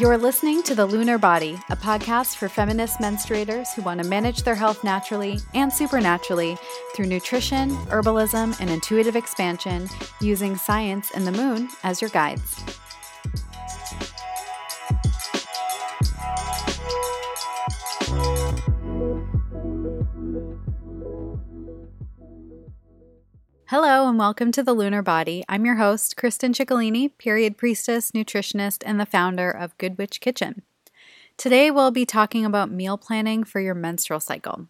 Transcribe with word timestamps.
You're 0.00 0.16
listening 0.16 0.62
to 0.62 0.74
The 0.74 0.86
Lunar 0.86 1.18
Body, 1.18 1.60
a 1.68 1.76
podcast 1.76 2.36
for 2.36 2.48
feminist 2.48 3.00
menstruators 3.00 3.74
who 3.74 3.82
want 3.82 4.02
to 4.02 4.08
manage 4.08 4.44
their 4.44 4.54
health 4.54 4.82
naturally 4.82 5.40
and 5.52 5.70
supernaturally 5.70 6.56
through 6.94 7.04
nutrition, 7.04 7.68
herbalism, 7.88 8.58
and 8.62 8.70
intuitive 8.70 9.14
expansion 9.14 9.90
using 10.22 10.56
science 10.56 11.10
and 11.10 11.26
the 11.26 11.32
moon 11.32 11.68
as 11.84 12.00
your 12.00 12.08
guides. 12.08 12.64
Hello 23.70 24.08
and 24.08 24.18
welcome 24.18 24.50
to 24.50 24.64
the 24.64 24.74
Lunar 24.74 25.00
Body. 25.00 25.44
I'm 25.48 25.64
your 25.64 25.76
host, 25.76 26.16
Kristen 26.16 26.52
Ciccolini, 26.52 27.16
period 27.18 27.56
priestess, 27.56 28.10
nutritionist, 28.10 28.82
and 28.84 28.98
the 28.98 29.06
founder 29.06 29.48
of 29.48 29.78
Good 29.78 29.96
Witch 29.96 30.20
Kitchen. 30.20 30.62
Today 31.36 31.70
we'll 31.70 31.92
be 31.92 32.04
talking 32.04 32.44
about 32.44 32.72
meal 32.72 32.98
planning 32.98 33.44
for 33.44 33.60
your 33.60 33.76
menstrual 33.76 34.18
cycle. 34.18 34.66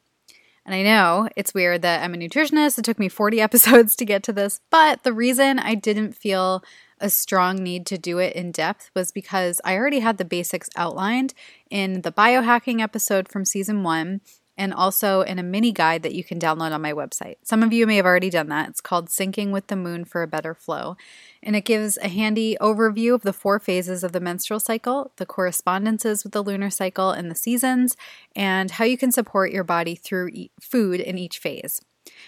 And 0.67 0.75
I 0.75 0.83
know 0.83 1.31
it's 1.35 1.55
weird 1.55 1.81
that 1.81 2.03
I'm 2.05 2.13
a 2.13 2.19
nutritionist. 2.19 2.79
It 2.79 2.85
took 2.85 2.99
me 2.99 3.09
40 3.09 3.41
episodes 3.41 3.97
to 3.97 4.05
get 4.05 4.23
to 4.25 4.35
this, 4.35 4.61
but 4.69 5.03
the 5.03 5.15
reason 5.15 5.59
I 5.59 5.77
didn't 5.77 6.13
feel 6.13 6.63
a 7.01 7.09
strong 7.09 7.57
need 7.57 7.87
to 7.87 7.97
do 7.97 8.19
it 8.19 8.37
in 8.37 8.53
depth 8.53 8.91
was 8.95 9.11
because 9.11 9.63
I 9.65 9.77
already 9.77 10.01
had 10.01 10.19
the 10.19 10.27
basics 10.27 10.69
outlined 10.77 11.33
in 11.71 12.03
the 12.03 12.13
biohacking 12.13 12.83
episode 12.83 13.29
from 13.29 13.47
season 13.47 13.83
one 13.83 14.21
and 14.61 14.75
also 14.75 15.23
in 15.23 15.39
a 15.39 15.43
mini 15.43 15.73
guide 15.73 16.03
that 16.03 16.15
you 16.15 16.23
can 16.23 16.39
download 16.39 16.73
on 16.73 16.83
my 16.83 16.93
website. 16.93 17.37
Some 17.43 17.63
of 17.63 17.73
you 17.73 17.87
may 17.87 17.97
have 17.97 18.05
already 18.05 18.29
done 18.29 18.51
that. 18.51 18.69
It's 18.69 18.83
called 18.83 19.09
Syncing 19.09 19.53
with 19.53 19.69
the 19.69 19.75
Moon 19.75 20.05
for 20.05 20.23
a 20.23 20.27
Better 20.27 20.55
Flow. 20.55 20.99
And 21.43 21.57
it 21.57 21.65
gives 21.65 21.97
a 21.97 22.09
handy 22.09 22.59
overview 22.61 23.15
of 23.15 23.23
the 23.23 23.33
four 23.33 23.59
phases 23.59 24.05
of 24.05 24.13
the 24.13 24.21
menstrual 24.21 24.61
cycle, 24.61 25.13
the 25.17 25.25
correspondences 25.25 26.25
with 26.25 26.35
the 26.35 26.43
lunar 26.43 26.69
cycle 26.69 27.11
and 27.11 27.31
the 27.31 27.35
seasons, 27.35 27.97
and 28.37 28.73
how 28.73 28.85
you 28.85 28.99
can 28.99 29.11
support 29.11 29.51
your 29.51 29.65
body 29.65 29.95
through 29.95 30.31
food 30.61 31.01
in 31.01 31.17
each 31.17 31.39
phase. 31.39 31.81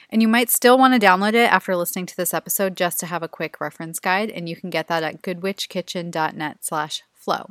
And 0.08 0.22
you 0.22 0.28
might 0.28 0.48
still 0.48 0.78
want 0.78 0.98
to 0.98 1.06
download 1.06 1.34
it 1.34 1.52
after 1.52 1.76
listening 1.76 2.06
to 2.06 2.16
this 2.16 2.32
episode 2.32 2.78
just 2.78 2.98
to 3.00 3.06
have 3.06 3.22
a 3.22 3.28
quick 3.28 3.60
reference 3.60 3.98
guide, 3.98 4.30
and 4.30 4.48
you 4.48 4.56
can 4.56 4.70
get 4.70 4.88
that 4.88 5.02
at 5.02 5.20
goodwitchkitchen.net 5.20 6.64
slash 6.64 7.02
flow. 7.12 7.50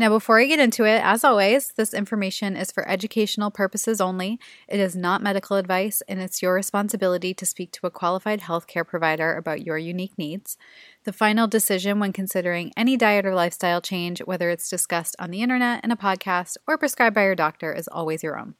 Now, 0.00 0.08
before 0.08 0.40
I 0.40 0.46
get 0.46 0.58
into 0.58 0.84
it, 0.84 1.02
as 1.04 1.24
always, 1.24 1.74
this 1.76 1.92
information 1.92 2.56
is 2.56 2.72
for 2.72 2.88
educational 2.88 3.50
purposes 3.50 4.00
only. 4.00 4.40
It 4.66 4.80
is 4.80 4.96
not 4.96 5.22
medical 5.22 5.58
advice, 5.58 6.02
and 6.08 6.18
it's 6.22 6.40
your 6.40 6.54
responsibility 6.54 7.34
to 7.34 7.44
speak 7.44 7.70
to 7.72 7.86
a 7.86 7.90
qualified 7.90 8.40
healthcare 8.40 8.86
provider 8.86 9.34
about 9.34 9.60
your 9.66 9.76
unique 9.76 10.16
needs. 10.16 10.56
The 11.04 11.12
final 11.12 11.46
decision 11.46 12.00
when 12.00 12.14
considering 12.14 12.72
any 12.78 12.96
diet 12.96 13.26
or 13.26 13.34
lifestyle 13.34 13.82
change, 13.82 14.20
whether 14.20 14.48
it's 14.48 14.70
discussed 14.70 15.16
on 15.18 15.30
the 15.30 15.42
internet, 15.42 15.84
in 15.84 15.90
a 15.90 15.98
podcast, 15.98 16.56
or 16.66 16.78
prescribed 16.78 17.14
by 17.14 17.24
your 17.24 17.34
doctor, 17.34 17.70
is 17.70 17.86
always 17.86 18.22
your 18.22 18.38
own. 18.38 18.54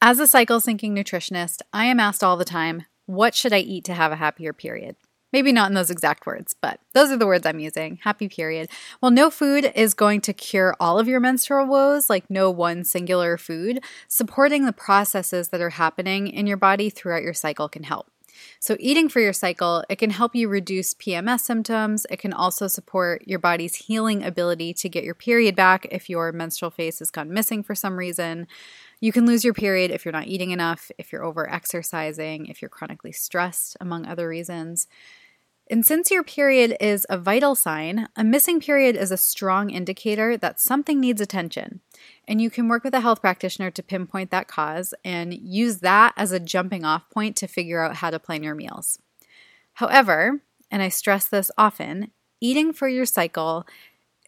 As 0.00 0.20
a 0.20 0.28
cycle 0.28 0.60
syncing 0.60 0.92
nutritionist, 0.92 1.60
I 1.72 1.86
am 1.86 1.98
asked 1.98 2.22
all 2.22 2.36
the 2.36 2.44
time, 2.44 2.84
what 3.06 3.34
should 3.34 3.52
I 3.52 3.58
eat 3.58 3.84
to 3.86 3.94
have 3.94 4.12
a 4.12 4.16
happier 4.16 4.52
period? 4.52 4.94
Maybe 5.34 5.50
not 5.50 5.68
in 5.68 5.74
those 5.74 5.90
exact 5.90 6.26
words, 6.26 6.54
but 6.60 6.78
those 6.92 7.10
are 7.10 7.16
the 7.16 7.26
words 7.26 7.44
I'm 7.44 7.58
using. 7.58 7.98
Happy 8.04 8.28
period. 8.28 8.70
Well, 9.00 9.10
no 9.10 9.30
food 9.30 9.72
is 9.74 9.92
going 9.92 10.20
to 10.20 10.32
cure 10.32 10.76
all 10.78 10.96
of 10.96 11.08
your 11.08 11.18
menstrual 11.18 11.66
woes, 11.66 12.08
like 12.08 12.30
no 12.30 12.52
one 12.52 12.84
singular 12.84 13.36
food. 13.36 13.82
Supporting 14.06 14.64
the 14.64 14.72
processes 14.72 15.48
that 15.48 15.60
are 15.60 15.70
happening 15.70 16.28
in 16.28 16.46
your 16.46 16.56
body 16.56 16.88
throughout 16.88 17.24
your 17.24 17.34
cycle 17.34 17.68
can 17.68 17.82
help. 17.82 18.12
So, 18.60 18.76
eating 18.78 19.08
for 19.08 19.18
your 19.18 19.32
cycle, 19.32 19.84
it 19.88 19.96
can 19.96 20.10
help 20.10 20.36
you 20.36 20.48
reduce 20.48 20.94
PMS 20.94 21.40
symptoms. 21.40 22.06
It 22.10 22.20
can 22.20 22.32
also 22.32 22.68
support 22.68 23.26
your 23.26 23.40
body's 23.40 23.74
healing 23.74 24.22
ability 24.22 24.72
to 24.74 24.88
get 24.88 25.02
your 25.02 25.14
period 25.16 25.56
back 25.56 25.86
if 25.90 26.08
your 26.08 26.30
menstrual 26.30 26.70
phase 26.70 27.00
has 27.00 27.10
gone 27.10 27.32
missing 27.32 27.64
for 27.64 27.74
some 27.74 27.96
reason. 27.96 28.46
You 29.00 29.12
can 29.12 29.26
lose 29.26 29.44
your 29.44 29.54
period 29.54 29.90
if 29.90 30.04
you're 30.04 30.12
not 30.12 30.28
eating 30.28 30.50
enough, 30.50 30.90
if 30.96 31.12
you're 31.12 31.24
over 31.24 31.50
exercising, 31.50 32.46
if 32.46 32.62
you're 32.62 32.68
chronically 32.68 33.12
stressed, 33.12 33.76
among 33.80 34.06
other 34.06 34.28
reasons. 34.28 34.86
And 35.70 35.84
since 35.86 36.10
your 36.10 36.22
period 36.22 36.76
is 36.78 37.06
a 37.08 37.16
vital 37.16 37.54
sign, 37.54 38.08
a 38.16 38.22
missing 38.22 38.60
period 38.60 38.96
is 38.96 39.10
a 39.10 39.16
strong 39.16 39.70
indicator 39.70 40.36
that 40.36 40.60
something 40.60 41.00
needs 41.00 41.20
attention. 41.20 41.80
And 42.28 42.40
you 42.40 42.50
can 42.50 42.68
work 42.68 42.84
with 42.84 42.94
a 42.94 43.00
health 43.00 43.22
practitioner 43.22 43.70
to 43.70 43.82
pinpoint 43.82 44.30
that 44.30 44.48
cause 44.48 44.92
and 45.04 45.32
use 45.32 45.78
that 45.78 46.12
as 46.16 46.32
a 46.32 46.40
jumping 46.40 46.84
off 46.84 47.08
point 47.08 47.36
to 47.36 47.46
figure 47.46 47.82
out 47.82 47.96
how 47.96 48.10
to 48.10 48.18
plan 48.18 48.42
your 48.42 48.54
meals. 48.54 48.98
However, 49.74 50.42
and 50.70 50.82
I 50.82 50.88
stress 50.88 51.26
this 51.26 51.50
often, 51.56 52.10
eating 52.40 52.72
for 52.72 52.88
your 52.88 53.06
cycle 53.06 53.66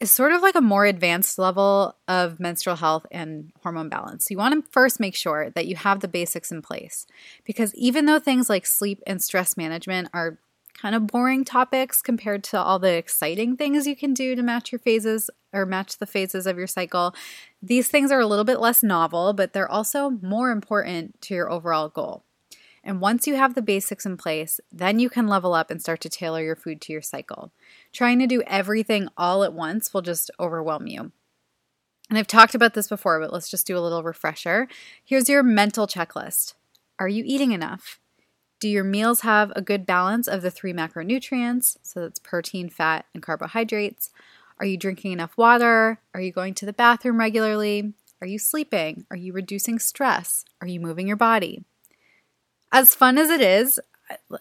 is 0.01 0.11
sort 0.11 0.33
of 0.33 0.43
like 0.43 0.55
a 0.55 0.61
more 0.61 0.85
advanced 0.85 1.39
level 1.39 1.97
of 2.07 2.39
menstrual 2.39 2.77
health 2.77 3.07
and 3.11 3.51
hormone 3.63 3.89
balance. 3.89 4.27
So 4.27 4.33
you 4.33 4.39
want 4.39 4.65
to 4.65 4.71
first 4.71 5.01
make 5.01 5.15
sure 5.15 5.51
that 5.51 5.67
you 5.67 5.77
have 5.77 6.01
the 6.01 6.09
basics 6.09 6.53
in 6.53 6.61
place 6.61 7.07
because 7.45 7.75
even 7.75 8.05
though 8.05 8.19
things 8.19 8.51
like 8.51 8.67
sleep 8.67 9.03
and 9.07 9.23
stress 9.23 9.57
management 9.57 10.09
are 10.13 10.39
kind 10.81 10.95
of 10.95 11.07
boring 11.07 11.45
topics 11.45 12.03
compared 12.03 12.45
to 12.45 12.61
all 12.61 12.79
the 12.79 12.93
exciting 12.93 13.57
things 13.57 13.87
you 13.87 13.97
can 13.97 14.15
do 14.15 14.35
to 14.35 14.43
match 14.43 14.73
your 14.73 14.79
phases 14.79 15.31
or 15.53 15.65
match 15.65 15.99
the 15.99 16.07
phases 16.07 16.47
of 16.47 16.59
your 16.59 16.67
cycle. 16.67 17.15
These 17.63 17.89
things 17.89 18.13
are 18.13 18.21
a 18.21 18.27
little 18.27 18.45
bit 18.45 18.61
less 18.61 18.83
novel, 18.83 19.33
but 19.33 19.53
they're 19.53 19.71
also 19.71 20.11
more 20.11 20.51
important 20.51 21.21
to 21.23 21.35
your 21.35 21.51
overall 21.51 21.89
goal. 21.89 22.25
And 22.85 23.01
once 23.01 23.27
you 23.27 23.35
have 23.35 23.55
the 23.55 23.63
basics 23.63 24.07
in 24.07 24.17
place, 24.17 24.61
then 24.71 25.01
you 25.01 25.11
can 25.11 25.27
level 25.27 25.55
up 25.55 25.71
and 25.71 25.81
start 25.83 26.01
to 26.03 26.09
tailor 26.09 26.43
your 26.43 26.55
food 26.55 26.81
to 26.83 26.93
your 26.93 27.03
cycle. 27.03 27.53
Trying 27.93 28.21
to 28.21 28.29
do 28.29 28.43
everything 28.47 29.09
all 29.17 29.43
at 29.43 29.53
once 29.53 29.93
will 29.93 30.03
just 30.03 30.31
overwhelm 30.39 30.87
you. 30.87 31.11
And 32.09 32.17
I've 32.17 32.29
talked 32.29 32.55
about 32.55 32.75
this 32.75 32.87
before, 32.89 33.19
but 33.19 33.33
let's 33.33 33.51
just 33.51 33.67
do 33.67 33.77
a 33.77 33.81
little 33.81 34.05
refresher. 34.05 34.69
Here's 35.05 35.29
your 35.29 35.43
mental 35.43 35.89
checklist 35.89 36.55
Are 37.01 37.09
you 37.09 37.25
eating 37.27 37.51
enough? 37.51 37.99
Do 38.59 38.69
your 38.69 38.85
meals 38.85 39.21
have 39.21 39.53
a 39.55 39.61
good 39.61 39.85
balance 39.85 40.27
of 40.27 40.43
the 40.43 40.51
three 40.51 40.73
macronutrients? 40.73 41.77
So 41.83 42.01
that's 42.01 42.19
protein, 42.19 42.71
fat, 42.71 43.05
and 43.13 43.23
carbohydrates. 43.23 44.11
Are 44.59 44.67
you 44.67 44.79
drinking 44.79 45.13
enough 45.13 45.37
water? 45.37 46.01
Are 46.15 46.21
you 46.21 46.33
going 46.33 46.55
to 46.55 46.67
the 46.67 46.73
bathroom 46.73 47.19
regularly? 47.19 47.93
Are 48.23 48.27
you 48.27 48.39
sleeping? 48.39 49.05
Are 49.11 49.17
you 49.17 49.35
reducing 49.35 49.79
stress? 49.79 50.45
Are 50.63 50.67
you 50.67 50.81
moving 50.81 51.07
your 51.07 51.19
body? 51.19 51.65
As 52.73 52.95
fun 52.95 53.19
as 53.19 53.29
it 53.29 53.43
is, 53.43 53.79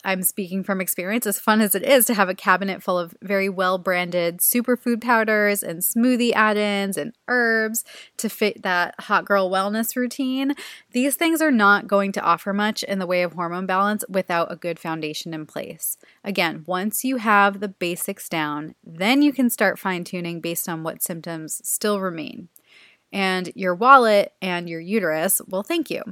I'm 0.04 0.22
speaking 0.24 0.64
from 0.64 0.82
experience, 0.82 1.26
as 1.26 1.40
fun 1.40 1.62
as 1.62 1.76
it 1.76 1.84
is 1.84 2.06
to 2.06 2.14
have 2.14 2.30
a 2.30 2.36
cabinet 2.36 2.84
full 2.84 2.98
of 3.00 3.16
very 3.22 3.50
well 3.50 3.78
branded 3.78 4.38
superfood 4.38 5.02
powders 5.02 5.64
and 5.64 5.80
smoothie 5.80 6.34
add 6.34 6.58
ins 6.58 6.98
and 6.98 7.14
herbs 7.28 7.84
to 8.18 8.30
fit 8.30 8.62
that 8.64 8.96
hot 9.00 9.26
girl 9.26 9.50
wellness 9.50 9.96
routine, 9.96 10.54
these 10.92 11.16
things 11.16 11.42
are 11.42 11.52
not 11.52 11.88
going 11.88 12.12
to 12.12 12.22
offer 12.22 12.54
much 12.54 12.84
in 12.84 13.00
the 13.00 13.08
way 13.08 13.24
of 13.24 13.34
hormone 13.34 13.66
balance 13.66 14.04
without 14.08 14.52
a 14.52 14.56
good 14.56 14.80
foundation 14.80 15.34
in 15.34 15.46
place. 15.46 15.98
Again, 16.24 16.64
once 16.68 17.04
you 17.04 17.18
have 17.18 17.60
the 17.60 17.68
basics 17.68 18.30
down, 18.30 18.76
then 18.84 19.22
you 19.22 19.34
can 19.34 19.50
start 19.50 19.80
fine 19.80 20.04
tuning 20.04 20.42
based 20.42 20.70
on 20.70 20.84
what 20.84 21.04
symptoms 21.04 21.62
still 21.68 22.00
remain. 22.00 22.50
And 23.12 23.52
your 23.56 23.76
wallet 23.76 24.34
and 24.42 24.70
your 24.70 24.82
uterus 24.82 25.42
will 25.48 25.64
thank 25.64 25.90
you. 25.90 26.04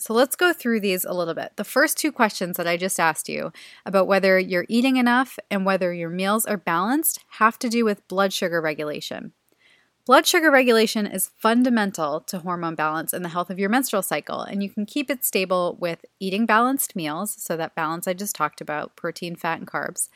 So 0.00 0.14
let's 0.14 0.36
go 0.36 0.52
through 0.52 0.80
these 0.80 1.04
a 1.04 1.12
little 1.12 1.34
bit. 1.34 1.52
The 1.56 1.64
first 1.64 1.98
two 1.98 2.12
questions 2.12 2.56
that 2.56 2.66
I 2.66 2.76
just 2.76 3.00
asked 3.00 3.28
you 3.28 3.52
about 3.84 4.06
whether 4.06 4.38
you're 4.38 4.66
eating 4.68 4.96
enough 4.96 5.38
and 5.50 5.66
whether 5.66 5.92
your 5.92 6.10
meals 6.10 6.46
are 6.46 6.56
balanced 6.56 7.24
have 7.30 7.58
to 7.60 7.68
do 7.68 7.84
with 7.84 8.06
blood 8.08 8.32
sugar 8.32 8.60
regulation. 8.60 9.32
Blood 10.06 10.26
sugar 10.26 10.50
regulation 10.50 11.06
is 11.06 11.32
fundamental 11.36 12.20
to 12.22 12.38
hormone 12.38 12.74
balance 12.74 13.12
and 13.12 13.22
the 13.22 13.28
health 13.28 13.50
of 13.50 13.58
your 13.58 13.68
menstrual 13.68 14.00
cycle, 14.00 14.40
and 14.40 14.62
you 14.62 14.70
can 14.70 14.86
keep 14.86 15.10
it 15.10 15.22
stable 15.22 15.76
with 15.78 16.06
eating 16.18 16.46
balanced 16.46 16.96
meals, 16.96 17.34
so 17.38 17.58
that 17.58 17.74
balance 17.74 18.08
I 18.08 18.14
just 18.14 18.34
talked 18.34 18.62
about 18.62 18.96
protein, 18.96 19.36
fat, 19.36 19.58
and 19.58 19.66
carbs. 19.66 20.08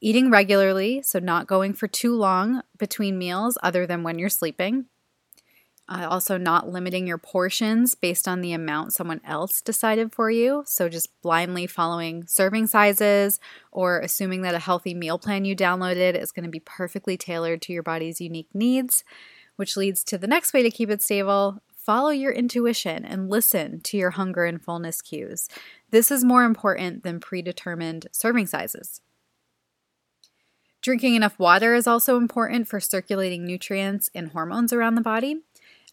Eating 0.00 0.30
regularly, 0.30 1.02
so 1.02 1.18
not 1.18 1.46
going 1.46 1.74
for 1.74 1.86
too 1.86 2.14
long 2.14 2.62
between 2.78 3.18
meals 3.18 3.58
other 3.62 3.86
than 3.86 4.02
when 4.02 4.18
you're 4.18 4.30
sleeping, 4.30 4.86
uh, 5.90 6.06
also, 6.08 6.38
not 6.38 6.68
limiting 6.68 7.04
your 7.04 7.18
portions 7.18 7.96
based 7.96 8.28
on 8.28 8.40
the 8.40 8.52
amount 8.52 8.92
someone 8.92 9.20
else 9.24 9.60
decided 9.60 10.12
for 10.12 10.30
you. 10.30 10.62
So, 10.64 10.88
just 10.88 11.08
blindly 11.20 11.66
following 11.66 12.26
serving 12.28 12.68
sizes 12.68 13.40
or 13.72 13.98
assuming 13.98 14.42
that 14.42 14.54
a 14.54 14.60
healthy 14.60 14.94
meal 14.94 15.18
plan 15.18 15.44
you 15.44 15.56
downloaded 15.56 16.14
is 16.14 16.30
going 16.30 16.44
to 16.44 16.50
be 16.50 16.60
perfectly 16.60 17.16
tailored 17.16 17.60
to 17.62 17.72
your 17.72 17.82
body's 17.82 18.20
unique 18.20 18.48
needs, 18.54 19.02
which 19.56 19.76
leads 19.76 20.04
to 20.04 20.16
the 20.16 20.28
next 20.28 20.54
way 20.54 20.62
to 20.62 20.70
keep 20.70 20.90
it 20.90 21.02
stable 21.02 21.60
follow 21.76 22.10
your 22.10 22.30
intuition 22.30 23.04
and 23.04 23.30
listen 23.30 23.80
to 23.80 23.96
your 23.96 24.10
hunger 24.10 24.44
and 24.44 24.62
fullness 24.62 25.00
cues. 25.00 25.48
This 25.90 26.10
is 26.10 26.22
more 26.22 26.44
important 26.44 27.02
than 27.02 27.18
predetermined 27.18 28.06
serving 28.12 28.46
sizes. 28.46 29.00
Drinking 30.82 31.14
enough 31.14 31.38
water 31.38 31.74
is 31.74 31.86
also 31.86 32.16
important 32.16 32.68
for 32.68 32.80
circulating 32.80 33.44
nutrients 33.44 34.08
and 34.14 34.28
hormones 34.28 34.72
around 34.72 34.94
the 34.94 35.00
body 35.00 35.38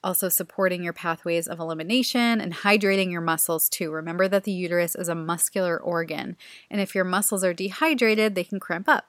also 0.04 0.30
supporting 0.30 0.84
your 0.84 0.94
pathways 0.94 1.48
of 1.48 1.60
elimination 1.60 2.42
and 2.42 2.54
hydrating 2.54 3.12
your 3.12 3.22
muscles 3.22 3.70
too. 3.70 3.92
Remember 3.92 4.28
that 4.28 4.44
the 4.44 4.52
uterus 4.52 4.96
is 4.96 5.10
a 5.10 5.16
muscular 5.16 5.78
organ, 5.78 6.38
and 6.70 6.82
if 6.82 6.96
your 6.96 7.04
muscles 7.04 7.44
are 7.44 7.54
dehydrated, 7.54 8.36
they 8.36 8.44
can 8.44 8.60
cramp 8.60 8.88
up. 8.88 9.06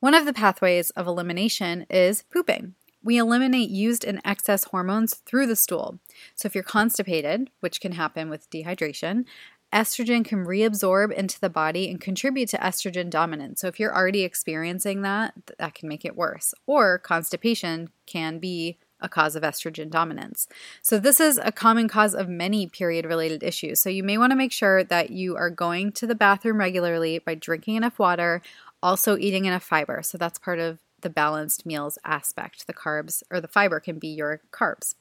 One 0.00 0.14
of 0.14 0.26
the 0.26 0.34
pathways 0.34 0.90
of 0.90 1.06
elimination 1.06 1.86
is 1.88 2.24
pooping. 2.24 2.74
We 3.02 3.18
eliminate 3.18 3.70
used 3.70 4.04
and 4.04 4.20
excess 4.24 4.64
hormones 4.64 5.14
through 5.14 5.46
the 5.46 5.56
stool. 5.56 5.98
So, 6.34 6.46
if 6.46 6.54
you're 6.54 6.64
constipated, 6.64 7.50
which 7.60 7.80
can 7.80 7.92
happen 7.92 8.30
with 8.30 8.50
dehydration, 8.50 9.24
estrogen 9.72 10.24
can 10.24 10.44
reabsorb 10.44 11.12
into 11.12 11.40
the 11.40 11.50
body 11.50 11.90
and 11.90 12.00
contribute 12.00 12.48
to 12.50 12.58
estrogen 12.58 13.10
dominance. 13.10 13.60
So, 13.60 13.66
if 13.68 13.78
you're 13.78 13.94
already 13.94 14.24
experiencing 14.24 15.02
that, 15.02 15.34
that 15.58 15.74
can 15.74 15.88
make 15.88 16.04
it 16.04 16.16
worse. 16.16 16.54
Or 16.66 16.98
constipation 16.98 17.90
can 18.06 18.38
be 18.38 18.78
a 19.00 19.08
cause 19.08 19.36
of 19.36 19.42
estrogen 19.42 19.90
dominance. 19.90 20.46
So, 20.82 20.98
this 20.98 21.20
is 21.20 21.38
a 21.42 21.52
common 21.52 21.88
cause 21.88 22.14
of 22.14 22.28
many 22.28 22.66
period 22.66 23.04
related 23.04 23.42
issues. 23.42 23.80
So, 23.80 23.90
you 23.90 24.02
may 24.02 24.18
want 24.18 24.30
to 24.30 24.36
make 24.36 24.52
sure 24.52 24.84
that 24.84 25.10
you 25.10 25.36
are 25.36 25.50
going 25.50 25.92
to 25.92 26.06
the 26.06 26.14
bathroom 26.14 26.58
regularly 26.58 27.18
by 27.18 27.34
drinking 27.34 27.76
enough 27.76 27.98
water, 27.98 28.42
also 28.82 29.16
eating 29.16 29.44
enough 29.44 29.64
fiber. 29.64 30.02
So, 30.02 30.18
that's 30.18 30.38
part 30.38 30.58
of 30.58 30.78
the 31.00 31.10
balanced 31.10 31.66
meals 31.66 31.98
aspect. 32.04 32.66
The 32.66 32.74
carbs 32.74 33.22
or 33.30 33.40
the 33.40 33.48
fiber 33.48 33.78
can 33.78 33.98
be 33.98 34.08
your 34.08 34.40
carbs. 34.50 34.94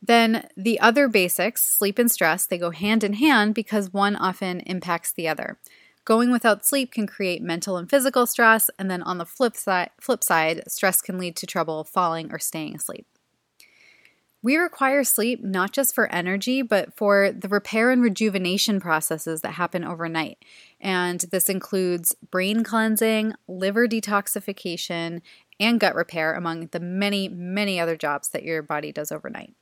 Then 0.00 0.48
the 0.56 0.80
other 0.80 1.06
basics, 1.06 1.62
sleep 1.62 1.98
and 1.98 2.10
stress, 2.10 2.44
they 2.44 2.58
go 2.58 2.70
hand 2.70 3.04
in 3.04 3.14
hand 3.14 3.54
because 3.54 3.92
one 3.92 4.16
often 4.16 4.60
impacts 4.60 5.12
the 5.12 5.28
other. 5.28 5.58
Going 6.04 6.32
without 6.32 6.66
sleep 6.66 6.92
can 6.92 7.06
create 7.06 7.42
mental 7.42 7.76
and 7.76 7.88
physical 7.88 8.26
stress, 8.26 8.70
and 8.78 8.90
then 8.90 9.02
on 9.02 9.18
the 9.18 9.26
flip 9.26 9.56
side, 9.56 9.90
flip 10.00 10.24
side, 10.24 10.64
stress 10.66 11.00
can 11.00 11.16
lead 11.16 11.36
to 11.36 11.46
trouble 11.46 11.84
falling 11.84 12.32
or 12.32 12.40
staying 12.40 12.74
asleep. 12.74 13.06
We 14.42 14.56
require 14.56 15.04
sleep 15.04 15.44
not 15.44 15.70
just 15.70 15.94
for 15.94 16.12
energy, 16.12 16.62
but 16.62 16.96
for 16.96 17.30
the 17.30 17.48
repair 17.48 17.92
and 17.92 18.02
rejuvenation 18.02 18.80
processes 18.80 19.42
that 19.42 19.52
happen 19.52 19.84
overnight. 19.84 20.44
And 20.80 21.20
this 21.30 21.48
includes 21.48 22.16
brain 22.32 22.64
cleansing, 22.64 23.34
liver 23.46 23.86
detoxification, 23.86 25.22
and 25.60 25.78
gut 25.78 25.94
repair, 25.94 26.34
among 26.34 26.66
the 26.72 26.80
many, 26.80 27.28
many 27.28 27.78
other 27.78 27.96
jobs 27.96 28.30
that 28.30 28.42
your 28.42 28.62
body 28.62 28.90
does 28.90 29.12
overnight. 29.12 29.54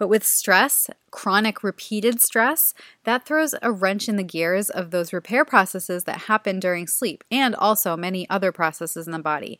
But 0.00 0.08
with 0.08 0.24
stress, 0.24 0.88
chronic 1.10 1.62
repeated 1.62 2.22
stress, 2.22 2.72
that 3.04 3.26
throws 3.26 3.54
a 3.60 3.70
wrench 3.70 4.08
in 4.08 4.16
the 4.16 4.22
gears 4.22 4.70
of 4.70 4.90
those 4.90 5.12
repair 5.12 5.44
processes 5.44 6.04
that 6.04 6.22
happen 6.22 6.58
during 6.58 6.86
sleep 6.86 7.22
and 7.30 7.54
also 7.54 7.98
many 7.98 8.28
other 8.30 8.50
processes 8.50 9.06
in 9.06 9.12
the 9.12 9.18
body. 9.18 9.58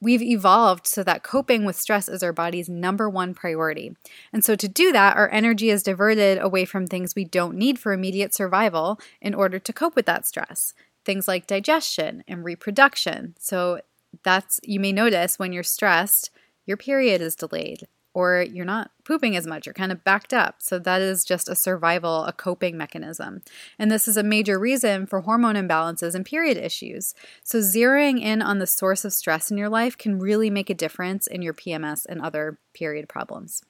We've 0.00 0.22
evolved 0.22 0.86
so 0.86 1.02
that 1.02 1.24
coping 1.24 1.64
with 1.64 1.74
stress 1.74 2.08
is 2.08 2.22
our 2.22 2.32
body's 2.32 2.68
number 2.68 3.10
one 3.10 3.34
priority. 3.34 3.96
And 4.32 4.44
so, 4.44 4.54
to 4.54 4.68
do 4.68 4.92
that, 4.92 5.16
our 5.16 5.28
energy 5.30 5.68
is 5.68 5.82
diverted 5.82 6.38
away 6.38 6.64
from 6.64 6.86
things 6.86 7.16
we 7.16 7.24
don't 7.24 7.56
need 7.56 7.76
for 7.76 7.92
immediate 7.92 8.32
survival 8.32 9.00
in 9.20 9.34
order 9.34 9.58
to 9.58 9.72
cope 9.72 9.96
with 9.96 10.06
that 10.06 10.28
stress. 10.28 10.74
Things 11.04 11.26
like 11.26 11.48
digestion 11.48 12.22
and 12.28 12.44
reproduction. 12.44 13.34
So, 13.40 13.80
that's 14.22 14.60
you 14.62 14.78
may 14.78 14.92
notice 14.92 15.40
when 15.40 15.52
you're 15.52 15.64
stressed, 15.64 16.30
your 16.66 16.76
period 16.76 17.20
is 17.20 17.34
delayed 17.34 17.88
or 18.14 18.42
you're 18.42 18.64
not 18.64 18.90
pooping 19.04 19.36
as 19.36 19.46
much, 19.46 19.66
you're 19.66 19.72
kind 19.72 19.92
of 19.92 20.04
backed 20.04 20.32
up. 20.34 20.56
So 20.58 20.78
that 20.78 21.00
is 21.00 21.24
just 21.24 21.48
a 21.48 21.54
survival, 21.54 22.24
a 22.24 22.32
coping 22.32 22.76
mechanism. 22.76 23.42
And 23.78 23.90
this 23.90 24.06
is 24.06 24.16
a 24.16 24.22
major 24.22 24.58
reason 24.58 25.06
for 25.06 25.22
hormone 25.22 25.54
imbalances 25.54 26.14
and 26.14 26.24
period 26.24 26.56
issues. 26.56 27.14
So 27.42 27.58
zeroing 27.58 28.20
in 28.20 28.42
on 28.42 28.58
the 28.58 28.66
source 28.66 29.04
of 29.04 29.12
stress 29.12 29.50
in 29.50 29.56
your 29.56 29.70
life 29.70 29.96
can 29.96 30.18
really 30.18 30.50
make 30.50 30.70
a 30.70 30.74
difference 30.74 31.26
in 31.26 31.42
your 31.42 31.54
PMS 31.54 32.04
and 32.06 32.20
other 32.20 32.58
period 32.74 33.08
problems. 33.08 33.62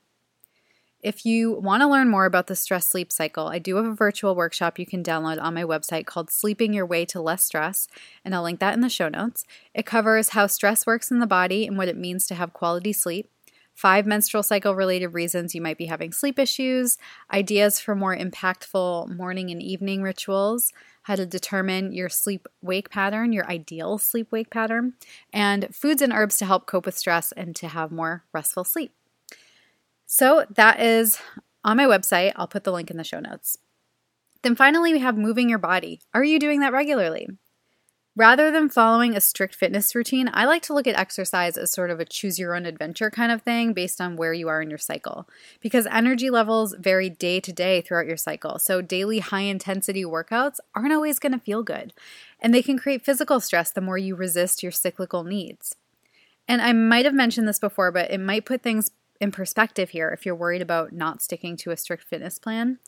If 1.03 1.27
you 1.27 1.53
want 1.53 1.81
to 1.81 1.89
learn 1.89 2.09
more 2.09 2.27
about 2.27 2.47
the 2.47 2.55
stress 2.55 2.87
sleep 2.87 3.11
cycle, 3.11 3.49
I 3.49 3.59
do 3.59 3.75
have 3.75 3.85
a 3.85 3.95
virtual 3.95 4.37
workshop 4.37 4.79
you 4.79 4.87
can 4.87 5.03
download 5.03 5.43
on 5.43 5.55
my 5.55 5.65
website 5.65 6.07
called 6.07 6.31
Sleeping 6.31 6.73
Your 6.73 6.87
Way 6.87 7.05
to 7.07 7.21
Less 7.21 7.43
Stress, 7.43 7.89
and 8.25 8.33
I'll 8.33 8.45
link 8.45 8.61
that 8.61 8.75
in 8.75 8.83
the 8.83 8.89
show 8.89 9.09
notes. 9.09 9.45
It 9.75 9.85
covers 9.85 10.29
how 10.29 10.47
stress 10.47 10.87
works 10.87 11.11
in 11.11 11.19
the 11.19 11.27
body 11.27 11.67
and 11.67 11.77
what 11.77 11.89
it 11.89 11.97
means 11.97 12.25
to 12.29 12.37
have 12.37 12.53
quality 12.53 12.93
sleep 12.93 13.29
five 13.83 14.07
menstrual 14.07 14.45
cycle 14.45 14.77
related 14.77 15.09
reasons 15.09 15.57
you 15.57 15.61
might 15.61 15.77
be 15.77 15.87
having 15.87 16.13
sleep 16.13 16.39
issues, 16.39 16.99
ideas 17.33 17.81
for 17.81 17.97
more 17.97 18.17
impactful 18.17 19.09
morning 19.17 19.51
and 19.51 19.61
evening 19.61 20.05
rituals, 20.05 20.73
how 21.03 21.17
to 21.17 21.27
determine 21.27 21.93
your 21.93 22.09
sleep 22.09 22.47
wake 22.63 22.91
pattern, 22.91 23.33
your 23.33 23.45
ideal 23.51 23.99
sleep 23.99 24.31
wake 24.31 24.51
pattern, 24.51 24.93
and 25.33 25.75
foods 25.75 26.01
and 26.01 26.13
herbs 26.13 26.37
to 26.37 26.47
help 26.47 26.67
cope 26.67 26.87
with 26.87 26.97
stress 26.97 27.33
and 27.33 27.57
to 27.57 27.67
have 27.67 27.91
more 27.91 28.23
restful 28.33 28.63
sleep. 28.63 28.93
So 30.07 30.47
that 30.49 30.79
is 30.79 31.19
on 31.65 31.77
my 31.77 31.87
website. 31.87 32.35
I'll 32.37 32.47
put 32.47 32.63
the 32.63 32.73
link 32.73 32.89
in 32.89 32.99
the 32.99 33.03
show 33.03 33.19
notes. 33.19 33.59
Then 34.45 34.55
finally, 34.55 34.93
we 34.93 35.01
have 35.01 35.19
moving 35.19 35.49
your 35.49 35.59
body. 35.59 36.01
Are 36.15 36.23
you 36.23 36.39
doing 36.39 36.61
that 36.61 36.73
regularly? 36.73 37.27
Rather 38.15 38.51
than 38.51 38.69
following 38.69 39.17
a 39.17 39.21
strict 39.23 39.55
fitness 39.55 39.95
routine, 39.95 40.29
I 40.35 40.45
like 40.45 40.61
to 40.65 40.75
look 40.75 40.87
at 40.87 40.99
exercise 40.99 41.57
as 41.57 41.73
sort 41.73 41.91
of 41.91 41.99
a 41.99 42.05
choose 42.05 42.39
your 42.39 42.55
own 42.55 42.67
adventure 42.67 43.11
kind 43.11 43.33
of 43.33 43.41
thing 43.41 43.73
based 43.73 44.03
on 44.03 44.17
where 44.17 44.35
you 44.35 44.49
are 44.49 44.61
in 44.61 44.69
your 44.69 44.79
cycle. 44.79 45.27
Because 45.63 45.87
energy 45.87 46.29
levels 46.29 46.75
vary 46.79 47.09
day 47.09 47.41
to 47.41 47.53
day 47.55 47.81
throughout 47.81 48.07
your 48.07 48.19
cycle. 48.19 48.59
So, 48.59 48.83
daily 48.83 49.21
high 49.21 49.41
intensity 49.41 50.05
workouts 50.05 50.59
aren't 50.75 50.93
always 50.93 51.19
going 51.19 51.33
to 51.33 51.39
feel 51.39 51.63
good. 51.63 51.95
And 52.39 52.53
they 52.53 52.61
can 52.63 52.79
create 52.79 53.03
physical 53.03 53.41
stress 53.41 53.71
the 53.71 53.81
more 53.81 53.97
you 53.97 54.15
resist 54.15 54.63
your 54.63 54.73
cyclical 54.73 55.25
needs. 55.25 55.75
And 56.47 56.61
I 56.61 56.75
might 56.75 57.07
have 57.07 57.15
mentioned 57.15 57.49
this 57.49 57.61
before, 57.61 57.91
but 57.93 58.11
it 58.11 58.21
might 58.21 58.45
put 58.45 58.61
things 58.61 58.91
in 59.23 59.33
perspective 59.33 59.91
here 59.91 60.11
if 60.11 60.27
you're 60.27 60.35
worried 60.35 60.61
about 60.61 60.93
not 60.93 61.23
sticking 61.23 61.57
to 61.57 61.71
a 61.71 61.79
strict 61.79 62.05
fitness 62.05 62.39
plan. 62.39 62.79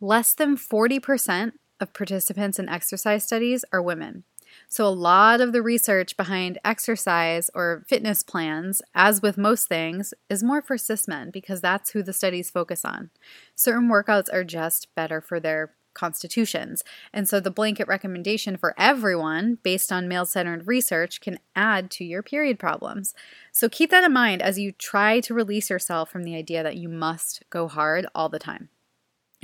Less 0.00 0.34
than 0.34 0.56
40% 0.56 1.52
of 1.78 1.94
participants 1.94 2.58
in 2.58 2.68
exercise 2.68 3.22
studies 3.22 3.64
are 3.72 3.80
women. 3.80 4.24
So, 4.68 4.86
a 4.86 4.88
lot 4.88 5.40
of 5.40 5.52
the 5.52 5.62
research 5.62 6.16
behind 6.16 6.58
exercise 6.64 7.50
or 7.54 7.84
fitness 7.88 8.22
plans, 8.22 8.82
as 8.94 9.22
with 9.22 9.38
most 9.38 9.68
things, 9.68 10.12
is 10.28 10.42
more 10.42 10.62
for 10.62 10.76
cis 10.76 11.06
men 11.06 11.30
because 11.30 11.60
that's 11.60 11.90
who 11.90 12.02
the 12.02 12.12
studies 12.12 12.50
focus 12.50 12.84
on. 12.84 13.10
Certain 13.54 13.88
workouts 13.88 14.32
are 14.32 14.44
just 14.44 14.94
better 14.94 15.20
for 15.20 15.40
their 15.40 15.72
constitutions. 15.94 16.84
And 17.12 17.28
so, 17.28 17.40
the 17.40 17.50
blanket 17.50 17.88
recommendation 17.88 18.56
for 18.56 18.74
everyone, 18.78 19.58
based 19.62 19.90
on 19.90 20.08
male 20.08 20.26
centered 20.26 20.66
research, 20.66 21.20
can 21.20 21.38
add 21.56 21.90
to 21.92 22.04
your 22.04 22.22
period 22.22 22.58
problems. 22.58 23.14
So, 23.50 23.68
keep 23.68 23.90
that 23.90 24.04
in 24.04 24.12
mind 24.12 24.42
as 24.42 24.58
you 24.58 24.72
try 24.72 25.20
to 25.20 25.34
release 25.34 25.70
yourself 25.70 26.10
from 26.10 26.22
the 26.22 26.36
idea 26.36 26.62
that 26.62 26.76
you 26.76 26.88
must 26.88 27.42
go 27.50 27.66
hard 27.66 28.06
all 28.14 28.28
the 28.28 28.38
time. 28.38 28.68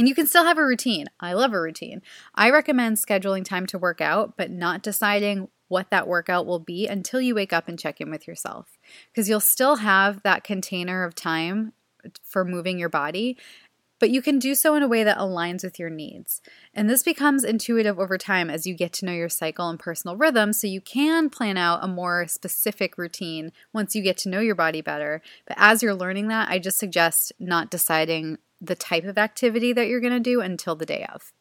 And 0.03 0.09
you 0.09 0.17
can 0.17 0.27
still 0.27 0.45
have 0.45 0.59
a 0.59 0.67
routine. 0.67 1.07
I 1.21 1.33
love 1.33 1.53
a 1.53 1.61
routine. 1.61 2.03
I 2.35 2.51
recommend 2.51 2.97
scheduling 2.97 3.45
time 3.45 3.67
to 3.67 3.79
work 3.79 4.01
out, 4.01 4.37
but 4.37 4.51
not 4.51 4.83
deciding 4.83 5.47
what 5.69 5.91
that 5.91 6.09
workout 6.09 6.45
will 6.45 6.59
be 6.59 6.89
until 6.89 7.21
you 7.21 7.37
wake 7.37 7.53
up 7.53 7.69
and 7.69 7.79
check 7.79 8.01
in 8.01 8.11
with 8.11 8.27
yourself. 8.27 8.81
Because 9.13 9.29
you'll 9.29 9.39
still 9.39 9.77
have 9.77 10.21
that 10.25 10.43
container 10.43 11.05
of 11.05 11.15
time 11.15 11.73
for 12.25 12.45
moving 12.45 12.81
your 12.81 12.89
body, 12.89 13.39
but 14.01 14.11
you 14.11 14.21
can 14.21 14.41
do 14.41 14.57
so 14.57 14.75
in 14.75 14.83
a 14.83 14.89
way 14.89 15.05
that 15.05 15.19
aligns 15.19 15.63
with 15.63 15.79
your 15.79 15.89
needs. 15.89 16.43
And 16.75 16.91
this 16.91 17.05
becomes 17.05 17.45
intuitive 17.45 18.01
over 18.01 18.19
time 18.19 18.51
as 18.51 18.67
you 18.67 18.75
get 18.75 18.93
to 18.95 19.07
know 19.07 19.13
your 19.13 19.29
cycle 19.29 19.69
and 19.69 19.79
personal 19.79 20.17
rhythm, 20.17 20.53
so 20.53 20.67
you 20.67 20.81
can 20.81 21.31
plan 21.31 21.57
out 21.57 21.79
a 21.81 21.87
more 21.87 22.27
specific 22.27 22.99
routine 22.99 23.53
once 23.73 23.95
you 23.95 24.03
get 24.03 24.17
to 24.17 24.29
know 24.29 24.41
your 24.41 24.57
body 24.57 24.81
better. 24.81 25.23
But 25.47 25.59
as 25.61 25.81
you're 25.81 25.95
learning 25.95 26.27
that, 26.27 26.49
I 26.51 26.59
just 26.59 26.81
suggest 26.81 27.33
not 27.39 27.71
deciding 27.71 28.39
the 28.63 28.75
type 28.75 29.05
of 29.05 29.19
activity 29.19 29.73
that 29.73 29.89
you're 29.89 30.01
going 30.01 30.13
to 30.13 30.21
do 30.21 30.41
until 30.41 30.77
the 30.77 30.87
day 30.87 31.07
of. 31.13 31.33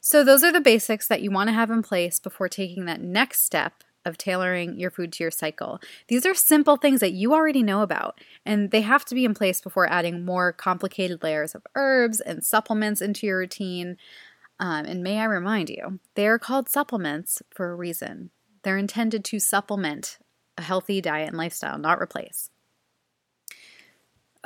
So, 0.00 0.24
those 0.24 0.42
are 0.42 0.52
the 0.52 0.60
basics 0.60 1.06
that 1.08 1.22
you 1.22 1.30
want 1.30 1.48
to 1.48 1.54
have 1.54 1.70
in 1.70 1.82
place 1.82 2.18
before 2.18 2.48
taking 2.48 2.86
that 2.86 3.00
next 3.00 3.44
step 3.44 3.84
of 4.04 4.16
tailoring 4.16 4.78
your 4.78 4.90
food 4.90 5.12
to 5.12 5.24
your 5.24 5.30
cycle. 5.30 5.78
These 6.08 6.24
are 6.24 6.34
simple 6.34 6.76
things 6.76 7.00
that 7.00 7.12
you 7.12 7.34
already 7.34 7.62
know 7.62 7.82
about, 7.82 8.18
and 8.46 8.70
they 8.70 8.80
have 8.80 9.04
to 9.06 9.14
be 9.14 9.24
in 9.24 9.34
place 9.34 9.60
before 9.60 9.90
adding 9.90 10.24
more 10.24 10.52
complicated 10.52 11.22
layers 11.22 11.54
of 11.54 11.66
herbs 11.74 12.20
and 12.20 12.44
supplements 12.44 13.02
into 13.02 13.26
your 13.26 13.38
routine. 13.38 13.98
Um, 14.58 14.86
and 14.86 15.02
may 15.02 15.18
I 15.18 15.24
remind 15.24 15.70
you, 15.70 16.00
they 16.14 16.26
are 16.26 16.38
called 16.38 16.68
supplements 16.68 17.42
for 17.50 17.70
a 17.70 17.76
reason. 17.76 18.30
They're 18.62 18.78
intended 18.78 19.24
to 19.26 19.38
supplement 19.38 20.18
a 20.56 20.62
healthy 20.62 21.00
diet 21.00 21.28
and 21.28 21.36
lifestyle, 21.36 21.78
not 21.78 22.00
replace. 22.00 22.50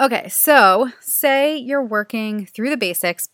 Okay, 0.01 0.29
so 0.29 0.91
say 1.01 1.57
you're 1.57 1.85
working 1.85 2.47
through 2.47 2.71
the 2.71 2.77
basics, 2.77 3.29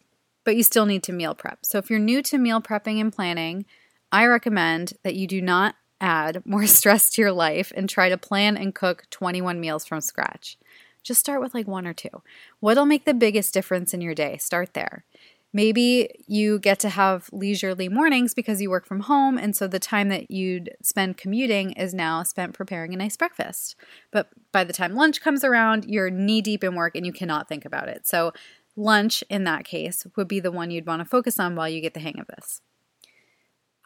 but 0.44 0.56
you 0.56 0.62
still 0.62 0.84
need 0.84 1.02
to 1.04 1.12
meal 1.12 1.34
prep. 1.34 1.64
So 1.64 1.78
if 1.78 1.88
you're 1.88 1.98
new 1.98 2.22
to 2.24 2.36
meal 2.36 2.60
prepping 2.60 3.00
and 3.00 3.10
planning, 3.10 3.64
I 4.12 4.26
recommend 4.26 4.92
that 5.02 5.14
you 5.14 5.26
do 5.26 5.40
not 5.40 5.76
add 6.02 6.42
more 6.44 6.66
stress 6.66 7.08
to 7.10 7.22
your 7.22 7.32
life 7.32 7.72
and 7.74 7.88
try 7.88 8.10
to 8.10 8.18
plan 8.18 8.58
and 8.58 8.74
cook 8.74 9.04
21 9.10 9.58
meals 9.58 9.86
from 9.86 10.02
scratch. 10.02 10.58
Just 11.02 11.20
start 11.20 11.40
with 11.40 11.54
like 11.54 11.66
one 11.66 11.86
or 11.86 11.94
two. 11.94 12.22
What'll 12.60 12.84
make 12.84 13.06
the 13.06 13.14
biggest 13.14 13.54
difference 13.54 13.94
in 13.94 14.02
your 14.02 14.14
day? 14.14 14.36
Start 14.36 14.74
there. 14.74 15.04
Maybe 15.52 16.08
you 16.28 16.60
get 16.60 16.78
to 16.80 16.88
have 16.88 17.28
leisurely 17.32 17.88
mornings 17.88 18.34
because 18.34 18.62
you 18.62 18.70
work 18.70 18.86
from 18.86 19.00
home, 19.00 19.36
and 19.36 19.56
so 19.56 19.66
the 19.66 19.80
time 19.80 20.08
that 20.08 20.30
you'd 20.30 20.70
spend 20.80 21.16
commuting 21.16 21.72
is 21.72 21.92
now 21.92 22.22
spent 22.22 22.54
preparing 22.54 22.94
a 22.94 22.96
nice 22.96 23.16
breakfast. 23.16 23.74
But 24.12 24.28
by 24.52 24.62
the 24.62 24.72
time 24.72 24.94
lunch 24.94 25.20
comes 25.20 25.42
around, 25.42 25.86
you're 25.86 26.10
knee 26.10 26.40
deep 26.40 26.62
in 26.62 26.76
work 26.76 26.94
and 26.94 27.04
you 27.04 27.12
cannot 27.12 27.48
think 27.48 27.64
about 27.64 27.88
it. 27.88 28.06
So, 28.06 28.32
lunch 28.76 29.24
in 29.28 29.44
that 29.44 29.64
case 29.64 30.06
would 30.16 30.28
be 30.28 30.38
the 30.40 30.52
one 30.52 30.70
you'd 30.70 30.86
want 30.86 31.00
to 31.00 31.08
focus 31.08 31.40
on 31.40 31.56
while 31.56 31.68
you 31.68 31.80
get 31.80 31.94
the 31.94 32.00
hang 32.00 32.20
of 32.20 32.28
this. 32.28 32.62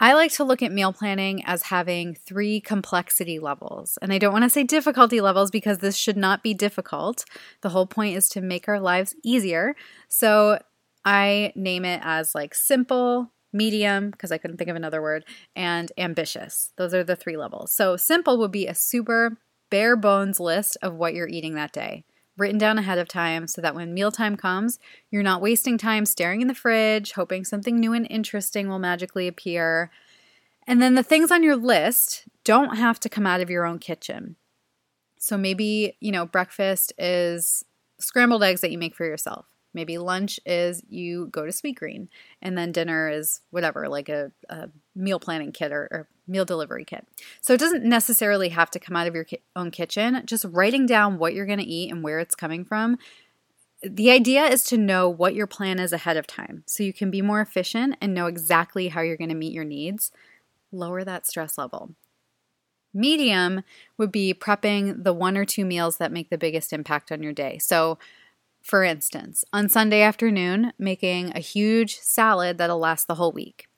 I 0.01 0.13
like 0.13 0.33
to 0.33 0.45
look 0.45 0.63
at 0.63 0.73
meal 0.73 0.93
planning 0.93 1.45
as 1.47 1.65
having 1.65 2.15
three 2.15 2.61
complexity 2.61 3.39
levels. 3.39 3.97
And 4.03 4.13
I 4.13 4.19
don't 4.19 4.33
want 4.33 4.45
to 4.45 4.51
say 4.51 4.65
difficulty 4.65 5.21
levels 5.21 5.51
because 5.51 5.79
this 5.79 5.97
should 5.97 6.17
not 6.17 6.43
be 6.43 6.53
difficult. 6.53 7.25
The 7.63 7.69
whole 7.69 7.87
point 7.87 8.17
is 8.17 8.29
to 8.31 8.41
make 8.41 8.69
our 8.69 8.81
lives 8.81 9.15
easier. 9.23 9.77
So 10.09 10.59
I 11.05 11.53
name 11.55 11.85
it 11.85 12.01
as 12.03 12.35
like 12.35 12.55
simple, 12.55 13.33
medium, 13.53 14.11
because 14.11 14.33
I 14.33 14.39
couldn't 14.39 14.57
think 14.57 14.71
of 14.71 14.77
another 14.77 15.03
word, 15.03 15.25
and 15.55 15.91
ambitious. 15.99 16.73
Those 16.77 16.95
are 16.95 17.05
the 17.05 17.17
three 17.17 17.37
levels. 17.37 17.73
So 17.73 17.97
simple 17.97 18.39
would 18.39 18.53
be 18.53 18.67
a 18.67 18.75
super 18.75 19.39
bare 19.71 19.97
bones 19.97 20.41
list 20.41 20.77
of 20.83 20.95
what 20.95 21.15
you're 21.15 21.29
eating 21.29 21.55
that 21.55 21.73
day 21.73 22.05
written 22.37 22.59
down 22.59 22.79
ahead 22.79 22.99
of 22.99 23.09
time 23.09 23.47
so 23.47 23.61
that 23.61 23.75
when 23.75 23.95
mealtime 23.95 24.37
comes, 24.37 24.79
you're 25.11 25.23
not 25.23 25.41
wasting 25.41 25.79
time 25.79 26.05
staring 26.05 26.41
in 26.41 26.49
the 26.49 26.55
fridge, 26.55 27.13
hoping 27.13 27.45
something 27.45 27.79
new 27.79 27.93
and 27.93 28.07
interesting 28.11 28.69
will 28.69 28.79
magically 28.79 29.29
appear. 29.29 29.91
And 30.67 30.83
then 30.83 30.95
the 30.95 31.03
things 31.03 31.31
on 31.31 31.43
your 31.43 31.57
list 31.57 32.25
don't 32.43 32.77
have 32.77 32.99
to 33.01 33.09
come 33.09 33.27
out 33.27 33.41
of 33.41 33.51
your 33.51 33.65
own 33.65 33.79
kitchen. 33.79 34.37
So 35.19 35.39
maybe, 35.39 35.97
you 36.01 36.13
know, 36.13 36.27
breakfast 36.27 36.93
is 36.99 37.65
scrambled 37.99 38.43
eggs 38.43 38.61
that 38.63 38.73
you 38.73 38.79
make 38.79 38.97
for 38.97 39.07
yourself. 39.07 39.47
Maybe 39.75 39.99
lunch 39.99 40.41
is 40.47 40.83
you 40.89 41.27
go 41.27 41.45
to 41.45 41.51
Sweetgreen, 41.51 42.09
and 42.41 42.57
then 42.57 42.73
dinner 42.73 43.11
is 43.11 43.41
whatever, 43.51 43.89
like 43.89 44.09
a, 44.09 44.33
a 44.49 44.71
meal 44.95 45.19
planning 45.19 45.53
kit 45.53 45.73
or, 45.73 45.89
or, 45.91 46.09
meal 46.27 46.47
delivery 46.47 46.87
kit. 46.87 47.07
So 47.43 47.53
it 47.53 47.61
doesn't 47.61 47.85
necessarily 47.85 48.49
have 48.49 48.71
to 48.71 48.81
come 48.81 48.97
out 48.97 49.07
of 49.07 49.15
your 49.15 49.25
ki- 49.25 49.43
own 49.55 49.71
kitchen. 49.71 50.23
Just 50.25 50.47
writing 50.49 50.87
down 50.87 51.19
what 51.19 51.35
you're 51.35 51.45
going 51.45 51.59
to 51.59 51.67
eat 51.67 51.93
and 51.93 52.03
where 52.03 52.19
it's 52.19 52.35
coming 52.35 52.65
from. 52.65 52.97
The 53.83 54.11
idea 54.11 54.47
is 54.47 54.65
to 54.65 54.79
know 54.79 55.07
what 55.11 55.35
your 55.35 55.47
plan 55.47 55.79
is 55.79 55.93
ahead 55.93 56.17
of 56.17 56.27
time 56.27 56.63
so 56.65 56.83
you 56.83 56.95
can 56.95 57.11
be 57.11 57.21
more 57.21 57.43
efficient 57.43 57.97
and 58.01 58.15
know 58.15 58.25
exactly 58.25 58.89
how 58.89 59.03
you're 59.03 59.19
going 59.19 59.29
to 59.29 59.35
meet 59.35 59.53
your 59.53 59.65
needs. 59.65 60.13
Lower 60.73 61.05
that 61.05 61.27
stress 61.27 61.59
level. 61.59 61.95
Medium 62.95 63.63
would 63.99 64.13
be 64.13 64.33
prepping 64.33 65.03
the 65.03 65.13
one 65.13 65.37
or 65.37 65.45
two 65.45 65.65
meals 65.65 65.99
that 65.99 66.13
make 66.13 66.31
the 66.31 66.39
biggest 66.39 66.73
impact 66.73 67.13
on 67.13 67.23
your 67.23 67.33
day. 67.33 67.59
So, 67.59 67.99
for 68.65 68.83
instance, 68.83 69.45
on 69.53 69.69
Sunday 69.69 70.01
afternoon, 70.01 70.73
making 70.79 71.37
a 71.37 71.41
huge 71.41 71.99
salad 71.99 72.57
that'll 72.57 72.79
last 72.79 73.07
the 73.07 73.17
whole 73.17 73.31
week. 73.31 73.69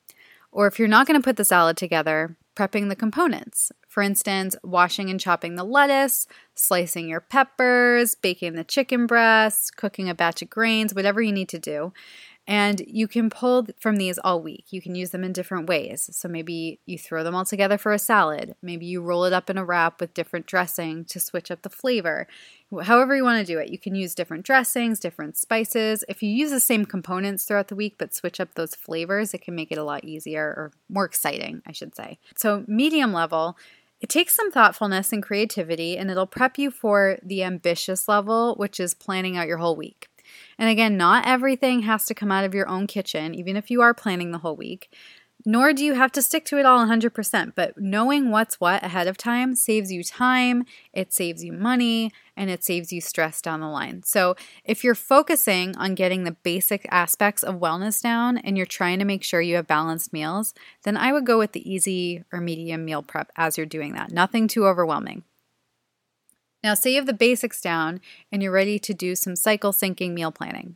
Or 0.53 0.69
if 0.69 0.79
you're 0.79 0.87
not 0.87 1.09
going 1.09 1.21
to 1.21 1.25
put 1.25 1.37
the 1.37 1.45
salad 1.45 1.77
together, 1.77 2.37
prepping 2.55 2.89
the 2.89 2.95
components. 2.97 3.73
For 3.89 4.01
instance, 4.01 4.55
washing 4.63 5.11
and 5.11 5.19
chopping 5.19 5.57
the 5.57 5.65
lettuce, 5.65 6.29
slicing 6.55 7.09
your 7.09 7.21
peppers, 7.21 8.15
baking 8.15 8.55
the 8.55 8.63
chicken 8.63 9.07
breasts, 9.07 9.73
cooking 9.73 10.09
a 10.09 10.15
batch 10.15 10.41
of 10.41 10.51
grains, 10.51 10.95
whatever 10.95 11.21
you 11.21 11.33
need 11.33 11.49
to 11.49 11.59
do. 11.59 11.93
And 12.49 12.81
you 12.87 13.09
can 13.09 13.29
pull 13.29 13.67
from 13.81 13.97
these 13.97 14.19
all 14.19 14.41
week. 14.41 14.67
You 14.71 14.81
can 14.81 14.95
use 14.95 15.11
them 15.11 15.25
in 15.25 15.33
different 15.33 15.69
ways. 15.69 16.09
So 16.13 16.29
maybe 16.29 16.79
you 16.87 16.97
throw 16.97 17.25
them 17.25 17.35
all 17.35 17.45
together 17.45 17.77
for 17.77 17.93
a 17.93 17.99
salad. 17.99 18.55
Maybe 18.63 18.87
you 18.87 19.03
roll 19.03 19.25
it 19.25 19.33
up 19.33 19.51
in 19.51 19.59
a 19.59 19.65
wrap 19.65 20.01
with 20.01 20.15
different 20.15 20.47
dressing 20.47 21.05
to 21.07 21.19
switch 21.19 21.51
up 21.51 21.63
the 21.63 21.71
flavor. 21.71 22.29
However, 22.83 23.17
you 23.17 23.25
want 23.25 23.45
to 23.45 23.53
do 23.53 23.59
it. 23.59 23.71
You 23.71 23.79
can 23.79 23.97
use 23.97 24.15
different 24.15 24.45
dressings, 24.45 25.01
different 25.01 25.37
spices. 25.37 26.05
If 26.09 26.23
you 26.23 26.31
use 26.31 26.51
the 26.51 26.61
same 26.61 26.85
components 26.85 27.45
throughout 27.45 27.69
the 27.69 27.77
week 27.77 27.97
but 27.99 28.15
switch 28.15 28.39
up 28.39 28.55
those 28.55 28.77
flavors, 28.77 29.35
it 29.35 29.43
can 29.43 29.57
make 29.57 29.73
it 29.73 29.79
a 29.79 29.85
lot 29.85 30.05
easier 30.05 30.45
or 30.45 30.73
more 30.89 31.05
exciting, 31.05 31.63
I 31.67 31.73
should 31.73 31.97
say. 31.97 32.19
So, 32.37 32.65
medium 32.69 33.13
level, 33.13 33.57
it 34.01 34.09
takes 34.09 34.35
some 34.35 34.53
thoughtfulness 34.53 35.13
and 35.13 35.23
creativity, 35.23 35.97
and 35.97 36.11
it'll 36.11 36.27
prep 36.27 36.59
you 36.59 36.71
for 36.71 37.19
the 37.23 37.43
ambitious 37.43 38.09
level, 38.09 38.55
which 38.57 38.79
is 38.79 38.95
planning 38.95 39.37
out 39.37 39.49
your 39.49 39.57
whole 39.57 39.75
week. 39.75 40.09
And 40.59 40.69
again, 40.69 40.97
not 40.97 41.27
everything 41.27 41.83
has 41.83 42.05
to 42.07 42.15
come 42.15 42.33
out 42.33 42.45
of 42.45 42.55
your 42.55 42.69
own 42.69 42.87
kitchen, 42.87 43.35
even 43.35 43.57
if 43.57 43.71
you 43.71 43.83
are 43.83 43.95
planning 43.95 44.31
the 44.31 44.39
whole 44.39 44.57
week. 44.57 44.91
Nor 45.45 45.73
do 45.73 45.85
you 45.85 45.95
have 45.95 46.11
to 46.13 46.23
stick 46.23 46.45
to 46.47 46.59
it 46.59 46.67
all 46.67 46.85
100%, 46.85 47.53
but 47.55 47.79
knowing 47.79 48.31
what's 48.31 48.59
what 48.59 48.83
ahead 48.83 49.07
of 49.07 49.17
time 49.17 49.55
saves 49.55 49.93
you 49.93 50.03
time, 50.03 50.65
it 50.93 51.13
saves 51.13 51.45
you 51.45 51.53
money, 51.53 52.11
and 52.37 52.51
it 52.51 52.65
saves 52.65 52.93
you 52.93 53.01
stress 53.01 53.41
down 53.41 53.61
the 53.61 53.69
line. 53.69 54.03
So, 54.03 54.35
if 54.65 54.83
you're 54.83 54.97
focusing 54.97 55.77
on 55.77 55.95
getting 55.95 56.25
the 56.25 56.33
basic 56.33 56.85
aspects 56.91 57.45
of 57.45 57.57
wellness 57.57 58.03
down 58.03 58.39
and 58.39 58.57
you're 58.57 58.67
trying 58.67 58.99
to 58.99 59.05
make 59.05 59.23
sure 59.23 59.41
you 59.41 59.55
have 59.55 59.69
balanced 59.69 60.13
meals, 60.13 60.53
then 60.83 60.97
I 60.97 61.13
would 61.13 61.27
go 61.27 61.39
with 61.39 61.53
the 61.53 61.71
easy 61.71 62.25
or 62.33 62.41
medium 62.41 62.85
meal 62.85 63.03
prep 63.03 63.31
as 63.37 63.57
you're 63.57 63.67
doing 63.67 63.93
that. 63.93 64.11
Nothing 64.11 64.49
too 64.49 64.67
overwhelming. 64.67 65.23
Now, 66.67 66.75
say 66.75 66.91
you 66.91 66.97
have 66.97 67.07
the 67.07 67.13
basics 67.13 67.61
down 67.61 68.01
and 68.33 68.43
you're 68.43 68.51
ready 68.51 68.81
to 68.81 68.93
do 68.93 69.15
some 69.15 69.37
cycle 69.37 69.73
syncing 69.73 70.15
meal 70.15 70.33
planning. 70.33 70.75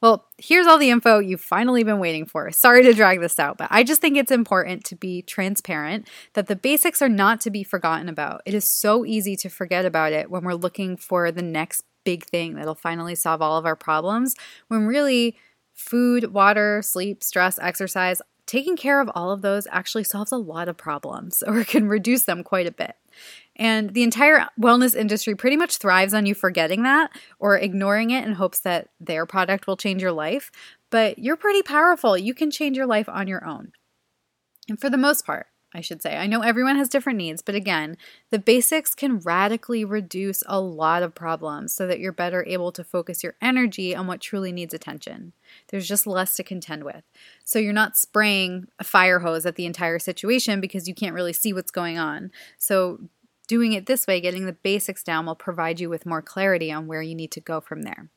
Well, 0.00 0.26
here's 0.38 0.66
all 0.66 0.78
the 0.78 0.88
info 0.88 1.18
you've 1.18 1.42
finally 1.42 1.84
been 1.84 1.98
waiting 1.98 2.24
for. 2.24 2.50
Sorry 2.50 2.82
to 2.82 2.94
drag 2.94 3.20
this 3.20 3.38
out, 3.38 3.58
but 3.58 3.68
I 3.70 3.84
just 3.84 4.00
think 4.00 4.16
it's 4.16 4.30
important 4.30 4.84
to 4.84 4.96
be 4.96 5.20
transparent 5.20 6.08
that 6.32 6.46
the 6.46 6.56
basics 6.56 7.02
are 7.02 7.10
not 7.10 7.42
to 7.42 7.50
be 7.50 7.62
forgotten 7.62 8.08
about. 8.08 8.40
It 8.46 8.54
is 8.54 8.64
so 8.64 9.04
easy 9.04 9.36
to 9.36 9.50
forget 9.50 9.84
about 9.84 10.14
it 10.14 10.30
when 10.30 10.44
we're 10.44 10.54
looking 10.54 10.96
for 10.96 11.30
the 11.30 11.42
next 11.42 11.84
big 12.04 12.24
thing 12.24 12.54
that'll 12.54 12.74
finally 12.74 13.14
solve 13.14 13.42
all 13.42 13.58
of 13.58 13.66
our 13.66 13.76
problems, 13.76 14.34
when 14.68 14.86
really 14.86 15.36
food, 15.74 16.32
water, 16.32 16.80
sleep, 16.80 17.22
stress, 17.22 17.58
exercise, 17.58 18.22
taking 18.48 18.78
care 18.78 19.00
of 19.00 19.10
all 19.14 19.30
of 19.30 19.42
those 19.42 19.68
actually 19.70 20.04
solves 20.04 20.32
a 20.32 20.36
lot 20.36 20.68
of 20.68 20.76
problems 20.76 21.42
or 21.46 21.62
can 21.64 21.86
reduce 21.86 22.24
them 22.24 22.42
quite 22.42 22.66
a 22.66 22.72
bit. 22.72 22.96
And 23.58 23.94
the 23.94 24.02
entire 24.02 24.46
wellness 24.60 24.94
industry 24.94 25.34
pretty 25.34 25.56
much 25.56 25.78
thrives 25.78 26.14
on 26.14 26.26
you 26.26 26.34
forgetting 26.34 26.84
that 26.84 27.10
or 27.38 27.58
ignoring 27.58 28.10
it 28.10 28.24
in 28.24 28.34
hopes 28.34 28.60
that 28.60 28.88
their 29.00 29.26
product 29.26 29.66
will 29.66 29.76
change 29.76 30.00
your 30.00 30.12
life. 30.12 30.50
But 30.90 31.18
you're 31.18 31.36
pretty 31.36 31.62
powerful. 31.62 32.16
You 32.16 32.34
can 32.34 32.50
change 32.50 32.76
your 32.76 32.86
life 32.86 33.08
on 33.08 33.26
your 33.26 33.44
own. 33.44 33.72
And 34.68 34.80
for 34.80 34.88
the 34.88 34.96
most 34.96 35.26
part, 35.26 35.46
I 35.74 35.82
should 35.82 36.00
say. 36.00 36.16
I 36.16 36.26
know 36.26 36.40
everyone 36.40 36.76
has 36.76 36.88
different 36.88 37.18
needs, 37.18 37.42
but 37.42 37.54
again, 37.54 37.98
the 38.30 38.38
basics 38.38 38.94
can 38.94 39.18
radically 39.18 39.84
reduce 39.84 40.42
a 40.46 40.60
lot 40.60 41.02
of 41.02 41.14
problems 41.14 41.74
so 41.74 41.86
that 41.86 42.00
you're 42.00 42.12
better 42.12 42.44
able 42.46 42.72
to 42.72 42.84
focus 42.84 43.22
your 43.22 43.34
energy 43.42 43.94
on 43.94 44.06
what 44.06 44.22
truly 44.22 44.50
needs 44.50 44.72
attention. 44.72 45.34
There's 45.68 45.86
just 45.86 46.06
less 46.06 46.36
to 46.36 46.42
contend 46.42 46.84
with. 46.84 47.02
So 47.44 47.58
you're 47.58 47.74
not 47.74 47.98
spraying 47.98 48.68
a 48.78 48.84
fire 48.84 49.18
hose 49.18 49.44
at 49.44 49.56
the 49.56 49.66
entire 49.66 49.98
situation 49.98 50.60
because 50.60 50.88
you 50.88 50.94
can't 50.94 51.14
really 51.14 51.34
see 51.34 51.52
what's 51.52 51.70
going 51.70 51.98
on. 51.98 52.30
So 52.56 53.00
Doing 53.48 53.72
it 53.72 53.86
this 53.86 54.06
way, 54.06 54.20
getting 54.20 54.46
the 54.46 54.52
basics 54.52 55.02
down, 55.02 55.26
will 55.26 55.34
provide 55.34 55.80
you 55.80 55.88
with 55.88 56.06
more 56.06 56.22
clarity 56.22 56.70
on 56.70 56.86
where 56.86 57.02
you 57.02 57.14
need 57.14 57.32
to 57.32 57.40
go 57.40 57.60
from 57.60 57.82
there. 57.82 58.10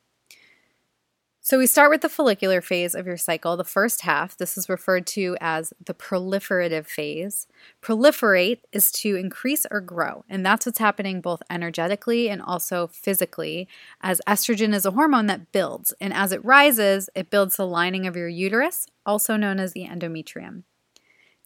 So, 1.43 1.57
we 1.57 1.65
start 1.65 1.89
with 1.89 2.01
the 2.01 2.09
follicular 2.09 2.61
phase 2.61 2.93
of 2.93 3.07
your 3.07 3.17
cycle, 3.17 3.57
the 3.57 3.63
first 3.63 4.01
half. 4.01 4.38
This 4.38 4.59
is 4.59 4.69
referred 4.69 5.07
to 5.07 5.35
as 5.41 5.73
the 5.83 5.95
proliferative 5.95 6.85
phase. 6.85 7.47
Proliferate 7.81 8.59
is 8.71 8.91
to 8.91 9.15
increase 9.15 9.65
or 9.71 9.81
grow, 9.81 10.23
and 10.29 10.45
that's 10.45 10.67
what's 10.67 10.77
happening 10.77 11.19
both 11.19 11.41
energetically 11.50 12.29
and 12.29 12.43
also 12.43 12.85
physically, 12.85 13.67
as 14.01 14.21
estrogen 14.27 14.75
is 14.75 14.85
a 14.85 14.91
hormone 14.91 15.25
that 15.27 15.51
builds. 15.51 15.93
And 16.00 16.13
as 16.13 16.31
it 16.31 16.45
rises, 16.45 17.09
it 17.15 17.31
builds 17.31 17.55
the 17.55 17.65
lining 17.65 18.05
of 18.05 18.15
your 18.15 18.27
uterus, 18.27 18.85
also 19.03 19.35
known 19.35 19.59
as 19.59 19.73
the 19.73 19.88
endometrium. 19.88 20.63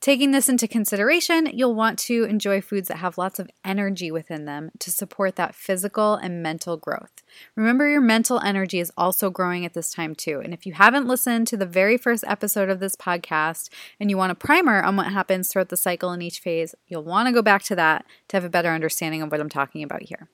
Taking 0.02 0.32
this 0.32 0.50
into 0.50 0.68
consideration, 0.68 1.50
you'll 1.52 1.74
want 1.74 1.98
to 2.00 2.26
enjoy 2.26 2.62
foods 2.62 2.90
that 2.90 2.98
have 2.98 3.18
lots 3.18 3.40
of 3.40 3.50
energy 3.64 4.12
within 4.12 4.46
them 4.46 4.70
to 4.80 4.92
support 4.92 5.36
that 5.36 5.56
physical 5.56 6.14
and 6.14 6.44
mental 6.44 6.78
growth. 6.78 7.24
Remember, 7.56 7.90
your 7.90 8.02
mental 8.02 8.40
energy 8.40 8.80
is 8.80 8.92
also 8.98 9.32
growing 9.32 9.66
at 9.66 9.74
this 9.74 9.92
time, 9.92 10.14
too. 10.14 10.42
And 10.44 10.54
if 10.54 10.66
you 10.66 10.74
haven't 10.74 11.08
listened 11.08 11.48
to 11.48 11.58
the 11.58 11.66
very 11.66 11.98
first 11.98 12.24
episode 12.28 12.70
of 12.70 12.80
this 12.80 12.96
podcast 12.96 13.70
and 14.00 14.12
you 14.12 14.18
want 14.18 14.32
a 14.32 14.36
primer 14.36 14.84
on 14.84 14.96
what 14.96 15.12
happens 15.12 15.48
throughout 15.50 15.70
the 15.70 15.78
cycle 15.78 16.12
in 16.12 16.22
each 16.22 16.40
phase, 16.40 16.76
you'll 16.88 17.04
want 17.04 17.28
to 17.28 17.34
go 17.34 17.42
back 17.42 17.64
to 17.64 17.76
that 17.76 18.06
to 18.28 18.38
have 18.38 18.44
a 18.44 18.50
better 18.50 18.70
understanding 18.70 19.24
of 19.24 19.32
what 19.32 19.42
I'm 19.42 19.50
talking 19.50 19.82
about 19.82 20.04
here. 20.04 20.28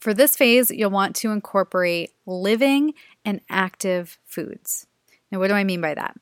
For 0.00 0.14
this 0.14 0.34
phase, 0.34 0.70
you'll 0.70 0.90
want 0.90 1.14
to 1.16 1.30
incorporate 1.30 2.12
living 2.24 2.94
and 3.22 3.42
active 3.50 4.18
foods. 4.24 4.86
Now, 5.30 5.40
what 5.40 5.48
do 5.48 5.54
I 5.54 5.64
mean 5.64 5.82
by 5.82 5.92
that? 5.92 6.16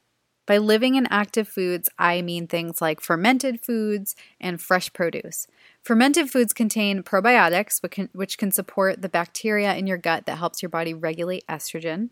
By 0.49 0.57
living 0.57 0.95
in 0.95 1.07
active 1.11 1.47
foods, 1.47 1.91
I 1.99 2.23
mean 2.23 2.47
things 2.47 2.81
like 2.81 3.03
fermented 3.03 3.61
foods 3.61 4.17
and 4.41 4.59
fresh 4.59 4.91
produce. 4.95 5.47
Fermented 5.83 6.31
foods 6.31 6.55
contain 6.55 7.03
probiotics, 7.03 7.83
which 7.83 7.93
can, 7.93 8.09
which 8.15 8.39
can 8.39 8.51
support 8.51 9.03
the 9.03 9.11
bacteria 9.11 9.75
in 9.75 9.87
your 9.87 9.99
gut 9.99 10.25
that 10.25 10.39
helps 10.39 10.63
your 10.63 10.71
body 10.71 10.95
regulate 10.95 11.47
estrogen. 11.49 12.11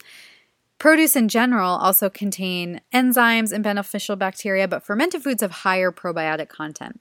Produce 0.78 1.16
in 1.16 1.28
general 1.28 1.76
also 1.76 2.10
contain 2.10 2.82
enzymes 2.92 3.52
and 3.52 3.64
beneficial 3.64 4.16
bacteria, 4.16 4.68
but 4.68 4.84
fermented 4.84 5.22
foods 5.22 5.40
have 5.40 5.50
higher 5.50 5.90
probiotic 5.90 6.50
content. 6.50 7.00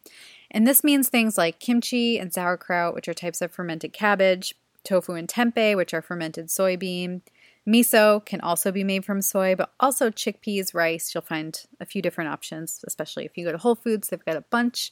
And 0.49 0.65
this 0.65 0.85
means 0.85 1.09
things 1.09 1.37
like 1.37 1.59
kimchi 1.59 2.17
and 2.17 2.31
sauerkraut, 2.31 2.95
which 2.95 3.09
are 3.09 3.13
types 3.13 3.41
of 3.41 3.51
fermented 3.51 3.91
cabbage, 3.91 4.55
tofu 4.85 5.11
and 5.11 5.27
tempeh, 5.27 5.75
which 5.75 5.93
are 5.93 6.01
fermented 6.01 6.47
soybean, 6.47 7.23
Miso 7.67 8.23
can 8.25 8.41
also 8.41 8.71
be 8.71 8.83
made 8.83 9.05
from 9.05 9.21
soy, 9.21 9.55
but 9.55 9.73
also 9.79 10.11
chickpeas, 10.11 10.73
rice. 10.73 11.13
You'll 11.13 11.23
find 11.23 11.59
a 11.79 11.85
few 11.85 12.01
different 12.01 12.29
options, 12.29 12.83
especially 12.85 13.25
if 13.25 13.37
you 13.37 13.45
go 13.45 13.51
to 13.51 13.57
Whole 13.57 13.75
Foods, 13.75 14.09
they've 14.09 14.23
got 14.23 14.35
a 14.35 14.41
bunch. 14.41 14.91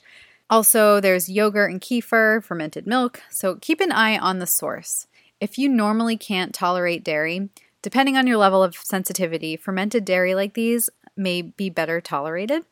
Also, 0.49 0.99
there's 0.99 1.29
yogurt 1.29 1.71
and 1.71 1.81
kefir, 1.81 2.43
fermented 2.43 2.87
milk. 2.87 3.21
So 3.29 3.55
keep 3.55 3.79
an 3.79 3.91
eye 3.91 4.17
on 4.17 4.39
the 4.39 4.47
source. 4.47 5.07
If 5.39 5.57
you 5.57 5.69
normally 5.69 6.17
can't 6.17 6.53
tolerate 6.53 7.03
dairy, 7.03 7.49
depending 7.81 8.17
on 8.17 8.27
your 8.27 8.37
level 8.37 8.63
of 8.63 8.75
sensitivity, 8.75 9.55
fermented 9.55 10.05
dairy 10.05 10.35
like 10.35 10.53
these 10.53 10.89
may 11.15 11.41
be 11.41 11.69
better 11.69 12.01
tolerated. 12.01 12.63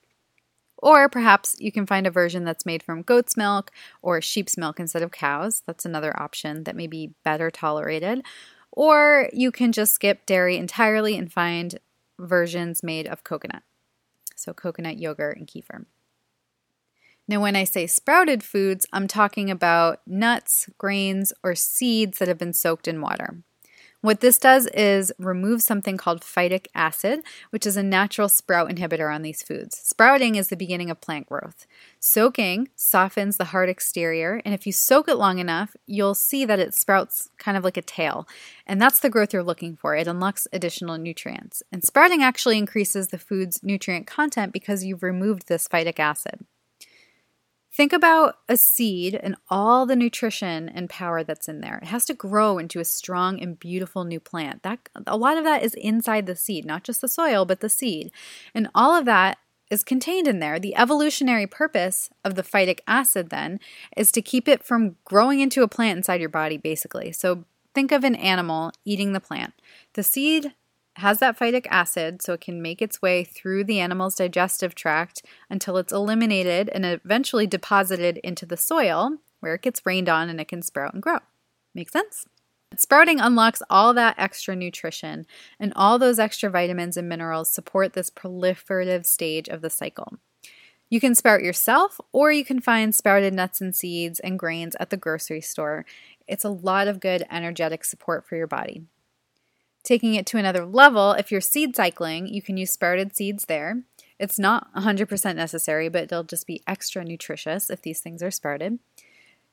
Or 0.78 1.10
perhaps 1.10 1.56
you 1.60 1.72
can 1.72 1.86
find 1.86 2.08
a 2.08 2.12
version 2.12 2.44
that's 2.44 2.66
made 2.66 2.82
from 2.82 3.04
goat's 3.04 3.38
milk 3.38 3.72
or 4.02 4.20
sheep's 4.20 4.58
milk 4.58 4.80
instead 4.80 5.04
of 5.04 5.12
cows. 5.12 5.62
That's 5.68 5.86
another 5.86 6.20
option 6.20 6.64
that 6.64 6.76
may 6.76 6.88
be 6.88 7.14
better 7.24 7.52
tolerated. 7.52 8.24
Or 8.72 9.30
you 9.34 9.52
can 9.52 9.72
just 9.72 9.94
skip 9.94 10.26
dairy 10.26 10.58
entirely 10.58 11.18
and 11.18 11.32
find 11.32 11.80
versions 12.20 12.84
made 12.84 13.08
of 13.08 13.24
coconut. 13.24 13.64
So, 14.36 14.54
coconut 14.54 14.98
yogurt 14.98 15.38
and 15.38 15.48
kefir. 15.48 15.86
Now, 17.28 17.42
when 17.42 17.56
I 17.56 17.64
say 17.64 17.88
sprouted 17.88 18.44
foods, 18.44 18.86
I'm 18.92 19.08
talking 19.08 19.52
about 19.52 20.02
nuts, 20.08 20.70
grains, 20.78 21.32
or 21.44 21.56
seeds 21.56 22.20
that 22.20 22.28
have 22.28 22.38
been 22.38 22.54
soaked 22.54 22.88
in 22.88 23.02
water. 23.02 23.44
What 24.02 24.20
this 24.20 24.40
does 24.40 24.66
is 24.68 25.14
remove 25.20 25.62
something 25.62 25.96
called 25.96 26.22
phytic 26.22 26.66
acid, 26.74 27.22
which 27.52 27.68
is 27.68 27.78
a 27.78 27.84
natural 27.84 28.30
sprout 28.30 28.68
inhibitor 28.68 29.14
on 29.14 29.22
these 29.22 29.44
foods. 29.44 29.78
Sprouting 29.78 30.34
is 30.34 30.48
the 30.48 30.58
beginning 30.58 30.90
of 30.90 31.00
plant 31.02 31.30
growth. 31.30 31.68
Soaking 32.00 32.70
softens 32.76 33.38
the 33.38 33.46
hard 33.46 33.70
exterior, 33.70 34.42
and 34.44 34.56
if 34.56 34.66
you 34.66 34.74
soak 34.74 35.08
it 35.08 35.18
long 35.18 35.38
enough, 35.38 35.76
you'll 35.86 36.16
see 36.16 36.46
that 36.46 36.60
it 36.60 36.74
sprouts 36.74 37.30
kind 37.38 37.56
of 37.56 37.64
like 37.64 37.78
a 37.78 37.84
tail. 37.84 38.28
And 38.66 38.82
that's 38.82 39.00
the 39.00 39.10
growth 39.10 39.34
you're 39.34 39.44
looking 39.44 39.76
for. 39.76 39.96
It 39.96 40.08
unlocks 40.08 40.48
additional 40.52 40.98
nutrients. 40.98 41.62
And 41.72 41.84
sprouting 41.84 42.24
actually 42.24 42.58
increases 42.58 43.10
the 43.10 43.20
food's 43.20 43.62
nutrient 43.62 44.08
content 44.08 44.52
because 44.52 44.84
you've 44.84 45.04
removed 45.04 45.48
this 45.48 45.68
phytic 45.68 46.00
acid. 46.00 46.40
Think 47.74 47.94
about 47.94 48.36
a 48.50 48.58
seed 48.58 49.16
and 49.16 49.38
all 49.50 49.86
the 49.86 49.96
nutrition 49.96 50.68
and 50.68 50.90
power 50.90 51.24
that's 51.24 51.48
in 51.48 51.62
there. 51.62 51.80
It 51.82 51.88
has 51.88 52.04
to 52.06 52.14
grow 52.14 52.58
into 52.58 52.82
a 52.82 52.86
strong 52.86 53.42
and 53.42 53.58
beautiful 53.58 54.04
new 54.04 54.20
plant. 54.20 54.64
That 54.64 54.90
a 55.08 55.16
lot 55.16 55.38
of 55.38 55.46
that 55.46 55.64
is 55.64 55.74
inside 55.76 56.26
the 56.26 56.36
seed, 56.36 56.66
not 56.66 56.84
just 56.84 57.00
the 57.00 57.08
soil, 57.08 57.46
but 57.46 57.62
the 57.62 57.70
seed. 57.70 58.12
And 58.54 58.68
all 58.76 58.94
of 58.94 59.06
that 59.06 59.38
is 59.70 59.84
contained 59.84 60.28
in 60.28 60.40
there. 60.40 60.60
The 60.60 60.76
evolutionary 60.76 61.48
purpose 61.48 62.10
of 62.26 62.36
the 62.36 62.44
phytic 62.44 62.80
acid 62.88 63.30
then 63.30 63.58
is 63.96 64.12
to 64.12 64.22
keep 64.22 64.50
it 64.50 64.64
from 64.64 64.98
growing 65.06 65.40
into 65.40 65.64
a 65.64 65.70
plant 65.70 65.96
inside 65.96 66.20
your 66.20 66.30
body 66.30 66.58
basically. 66.58 67.14
So 67.14 67.46
think 67.74 67.94
of 67.94 68.04
an 68.04 68.16
animal 68.16 68.74
eating 68.84 69.14
the 69.14 69.22
plant. 69.22 69.54
The 69.94 70.04
seed 70.04 70.54
has 70.98 71.20
that 71.20 71.40
phytic 71.40 71.66
acid 71.70 72.22
so 72.22 72.34
it 72.34 72.42
can 72.42 72.62
make 72.62 72.82
its 72.82 73.02
way 73.02 73.24
through 73.24 73.64
the 73.64 73.80
animal's 73.80 74.16
digestive 74.16 74.76
tract 74.76 75.24
until 75.50 75.78
it's 75.78 75.94
eliminated 75.94 76.70
and 76.70 76.86
eventually 76.86 77.48
deposited 77.48 78.18
into 78.18 78.46
the 78.46 78.58
soil 78.58 79.18
where 79.40 79.56
it 79.56 79.62
gets 79.62 79.86
rained 79.86 80.10
on 80.10 80.30
and 80.30 80.40
it 80.40 80.48
can 80.48 80.62
sprout 80.62 80.94
and 80.94 81.02
grow. 81.02 81.20
Make 81.74 81.90
sense? 81.90 82.26
Sprouting 82.78 83.20
unlocks 83.20 83.62
all 83.70 83.94
that 83.94 84.16
extra 84.18 84.56
nutrition, 84.56 85.26
and 85.60 85.74
all 85.76 86.00
those 86.00 86.20
extra 86.20 86.50
vitamins 86.50 86.96
and 86.96 87.10
minerals 87.10 87.50
support 87.50 87.94
this 87.94 88.10
proliferative 88.10 89.06
stage 89.06 89.50
of 89.50 89.62
the 89.62 89.70
cycle. 89.70 90.14
You 90.90 91.02
can 91.02 91.16
sprout 91.16 91.44
yourself, 91.44 92.00
or 92.14 92.32
you 92.32 92.46
can 92.46 92.62
find 92.62 92.96
sprouted 92.96 93.34
nuts 93.34 93.60
and 93.60 93.76
seeds 93.76 94.20
and 94.22 94.40
grains 94.40 94.76
at 94.80 94.90
the 94.90 94.98
grocery 94.98 95.42
store. 95.42 95.86
It's 96.28 96.46
a 96.46 96.50
lot 96.50 96.88
of 96.88 97.02
good 97.02 97.26
energetic 97.30 97.84
support 97.84 98.26
for 98.26 98.38
your 98.38 98.48
body. 98.48 98.84
Taking 99.84 100.14
it 100.16 100.26
to 100.28 100.38
another 100.38 100.66
level, 100.66 101.14
if 101.14 101.32
you're 101.32 101.42
seed 101.42 101.76
cycling, 101.76 102.28
you 102.28 102.42
can 102.42 102.58
use 102.58 102.72
sprouted 102.72 103.16
seeds 103.16 103.46
there. 103.46 103.84
It's 104.20 104.38
not 104.38 104.72
100% 104.76 105.36
necessary, 105.36 105.90
but 105.90 106.04
it'll 106.04 106.24
just 106.24 106.46
be 106.46 106.62
extra 106.68 107.04
nutritious 107.04 107.70
if 107.70 107.82
these 107.82 108.00
things 108.00 108.22
are 108.22 108.30
sprouted. 108.30 108.78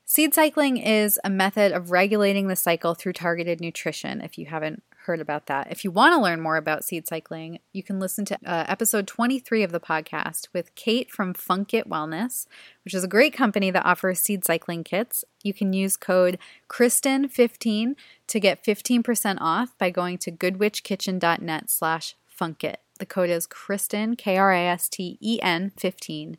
Seed 0.05 0.33
cycling 0.33 0.77
is 0.77 1.19
a 1.23 1.29
method 1.29 1.71
of 1.71 1.91
regulating 1.91 2.47
the 2.47 2.55
cycle 2.55 2.95
through 2.95 3.13
targeted 3.13 3.61
nutrition, 3.61 4.21
if 4.21 4.37
you 4.37 4.45
haven't 4.47 4.83
heard 5.09 5.19
about 5.19 5.47
that. 5.47 5.71
If 5.71 5.83
you 5.83 5.89
want 5.89 6.13
to 6.13 6.21
learn 6.21 6.39
more 6.39 6.55
about 6.55 6.83
seed 6.83 7.07
cycling, 7.07 7.57
you 7.73 7.81
can 7.81 7.99
listen 7.99 8.25
to 8.25 8.35
uh, 8.45 8.65
episode 8.67 9.07
23 9.07 9.63
of 9.63 9.71
the 9.71 9.79
podcast 9.79 10.49
with 10.53 10.75
Kate 10.75 11.09
from 11.09 11.33
Funk 11.33 11.73
It 11.73 11.89
Wellness, 11.89 12.45
which 12.85 12.93
is 12.93 13.03
a 13.03 13.07
great 13.07 13.33
company 13.33 13.71
that 13.71 13.87
offers 13.87 14.19
seed 14.19 14.45
cycling 14.45 14.83
kits. 14.83 15.25
You 15.41 15.51
can 15.51 15.73
use 15.73 15.97
code 15.97 16.37
Kristen15 16.69 17.95
to 18.27 18.39
get 18.39 18.63
15% 18.63 19.37
off 19.41 19.75
by 19.79 19.89
going 19.89 20.19
to 20.19 20.31
goodwitchkitchen.net 20.31 21.71
slash 21.71 22.15
funkit. 22.39 22.75
The 22.99 23.07
code 23.07 23.31
is 23.31 23.47
Kristen, 23.47 24.15
K-R-A-S-T-E-N 24.15 25.71
15 25.75 26.37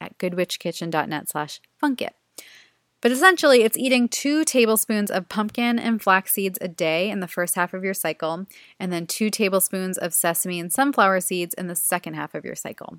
at 0.00 0.16
goodwitchkitchen.net 0.18 1.28
slash 1.28 1.60
funkit. 1.82 2.10
But 3.06 3.12
essentially, 3.12 3.62
it's 3.62 3.78
eating 3.78 4.08
two 4.08 4.44
tablespoons 4.44 5.12
of 5.12 5.28
pumpkin 5.28 5.78
and 5.78 6.02
flax 6.02 6.32
seeds 6.32 6.58
a 6.60 6.66
day 6.66 7.08
in 7.08 7.20
the 7.20 7.28
first 7.28 7.54
half 7.54 7.72
of 7.72 7.84
your 7.84 7.94
cycle, 7.94 8.46
and 8.80 8.92
then 8.92 9.06
two 9.06 9.30
tablespoons 9.30 9.96
of 9.96 10.12
sesame 10.12 10.58
and 10.58 10.72
sunflower 10.72 11.20
seeds 11.20 11.54
in 11.54 11.68
the 11.68 11.76
second 11.76 12.14
half 12.14 12.34
of 12.34 12.44
your 12.44 12.56
cycle. 12.56 12.98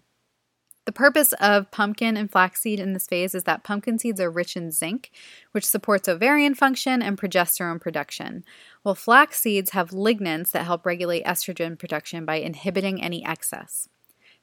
The 0.85 0.93
purpose 0.93 1.33
of 1.41 1.71
pumpkin 1.71 2.15
and 2.15 2.31
flaxseed 2.31 2.79
in 2.79 2.93
this 2.93 3.05
phase 3.05 3.35
is 3.35 3.43
that 3.43 3.65
pumpkin 3.65 3.99
seeds 3.99 4.21
are 4.21 4.31
rich 4.31 4.55
in 4.55 4.71
zinc, 4.71 5.11
which 5.51 5.67
supports 5.67 6.07
ovarian 6.07 6.55
function 6.55 7.01
and 7.01 7.17
progesterone 7.17 7.81
production, 7.81 8.45
while 8.83 8.95
flax 8.95 9.41
seeds 9.41 9.71
have 9.71 9.89
lignans 9.89 10.51
that 10.51 10.63
help 10.63 10.85
regulate 10.85 11.25
estrogen 11.25 11.77
production 11.77 12.23
by 12.23 12.35
inhibiting 12.35 13.03
any 13.03 13.25
excess. 13.25 13.89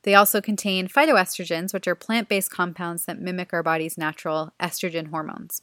They 0.04 0.14
also 0.14 0.40
contain 0.40 0.86
phytoestrogens, 0.86 1.74
which 1.74 1.88
are 1.88 1.94
plant 1.94 2.28
based 2.28 2.50
compounds 2.50 3.06
that 3.06 3.20
mimic 3.20 3.52
our 3.52 3.62
body's 3.62 3.98
natural 3.98 4.52
estrogen 4.60 5.08
hormones. 5.08 5.62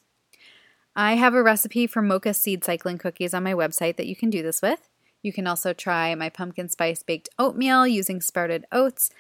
I 0.96 1.16
have 1.16 1.34
a 1.34 1.44
recipe 1.44 1.88
for 1.88 2.02
mocha 2.02 2.34
seed 2.34 2.64
cycling 2.64 2.98
cookies 2.98 3.34
on 3.34 3.44
my 3.44 3.54
website 3.54 3.96
that 3.96 4.08
you 4.08 4.16
can 4.16 4.30
do 4.30 4.44
this 4.44 4.62
with. 4.62 4.90
You 5.22 5.32
can 5.32 5.48
also 5.48 5.74
try 5.74 6.14
my 6.16 6.30
pumpkin 6.30 6.70
spice 6.70 7.04
baked 7.04 7.30
oatmeal 7.40 7.88
using 7.88 8.20
sprouted 8.20 8.66
oats. 8.72 9.12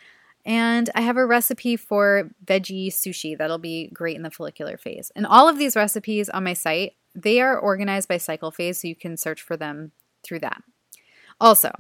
And 0.43 0.89
I 0.95 1.01
have 1.01 1.17
a 1.17 1.25
recipe 1.25 1.77
for 1.77 2.31
veggie 2.43 2.88
sushi 2.88 3.38
that'll 3.38 3.60
be 3.60 3.91
great 3.93 4.15
in 4.15 4.23
the 4.23 4.31
follicular 4.31 4.75
phase. 4.75 5.12
And 5.15 5.27
all 5.27 5.47
of 5.47 5.60
these 5.60 5.75
recipes 5.75 6.29
on 6.29 6.43
my 6.43 6.53
site, 6.53 6.93
they 7.13 7.39
are 7.41 7.57
organized 7.57 8.07
by 8.07 8.17
cycle 8.17 8.49
phase, 8.49 8.81
so 8.81 8.88
you 8.88 8.95
can 8.95 9.17
search 9.17 9.41
for 9.41 9.55
them 9.55 9.91
through 10.23 10.39
that. 10.39 10.63
Also, 11.39 11.71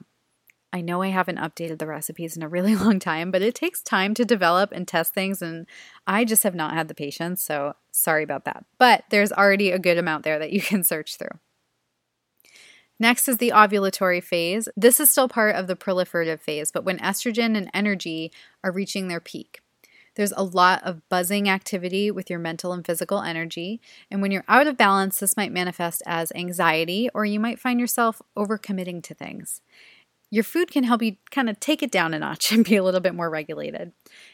I 0.73 0.81
know 0.81 1.01
I 1.01 1.09
haven't 1.09 1.37
updated 1.37 1.79
the 1.79 1.87
recipes 1.87 2.37
in 2.37 2.43
a 2.43 2.47
really 2.47 2.75
long 2.77 2.99
time, 2.99 3.31
but 3.31 3.41
it 3.41 3.55
takes 3.55 3.81
time 3.81 4.13
to 4.15 4.25
develop 4.25 4.71
and 4.71 4.87
test 4.87 5.13
things, 5.13 5.41
and 5.41 5.67
I 6.07 6.25
just 6.25 6.43
have 6.43 6.55
not 6.55 6.73
had 6.73 6.87
the 6.87 6.95
patience, 6.95 7.43
so 7.43 7.75
sorry 7.91 8.23
about 8.23 8.45
that. 8.45 8.65
But 8.77 9.03
there's 9.09 9.31
already 9.31 9.71
a 9.71 9.79
good 9.79 9.97
amount 9.97 10.23
there 10.23 10.39
that 10.39 10.53
you 10.53 10.61
can 10.61 10.83
search 10.83 11.17
through. 11.17 11.39
Next 12.99 13.27
is 13.27 13.37
the 13.37 13.49
ovulatory 13.49 14.23
phase. 14.23 14.69
This 14.77 14.99
is 14.99 15.09
still 15.09 15.27
part 15.27 15.55
of 15.55 15.65
the 15.65 15.75
proliferative 15.75 16.39
phase, 16.39 16.71
but 16.71 16.85
when 16.85 16.99
estrogen 16.99 17.57
and 17.57 17.69
energy 17.73 18.31
are 18.63 18.71
reaching 18.71 19.07
their 19.07 19.19
peak. 19.19 19.61
There's 20.15 20.33
a 20.33 20.43
lot 20.43 20.83
of 20.83 21.07
buzzing 21.09 21.49
activity 21.49 22.11
with 22.11 22.29
your 22.29 22.37
mental 22.37 22.73
and 22.73 22.85
physical 22.85 23.21
energy. 23.21 23.79
And 24.11 24.21
when 24.21 24.29
you're 24.29 24.43
out 24.47 24.67
of 24.67 24.75
balance, 24.75 25.19
this 25.19 25.37
might 25.37 25.53
manifest 25.53 26.03
as 26.05 26.33
anxiety, 26.35 27.09
or 27.13 27.23
you 27.23 27.39
might 27.39 27.59
find 27.59 27.79
yourself 27.79 28.21
overcommitting 28.37 29.01
to 29.03 29.13
things 29.13 29.61
your 30.33 30.45
food 30.45 30.71
can 30.71 30.85
help 30.85 31.03
you 31.03 31.17
kind 31.29 31.49
of 31.49 31.59
take 31.59 31.83
it 31.83 31.91
down 31.91 32.13
a 32.13 32.19
notch 32.19 32.51
and 32.53 32.65
be 32.65 32.77
a 32.77 32.83
little 32.83 33.01
bit 33.01 33.13
more 33.13 33.29
regulated. 33.29 33.91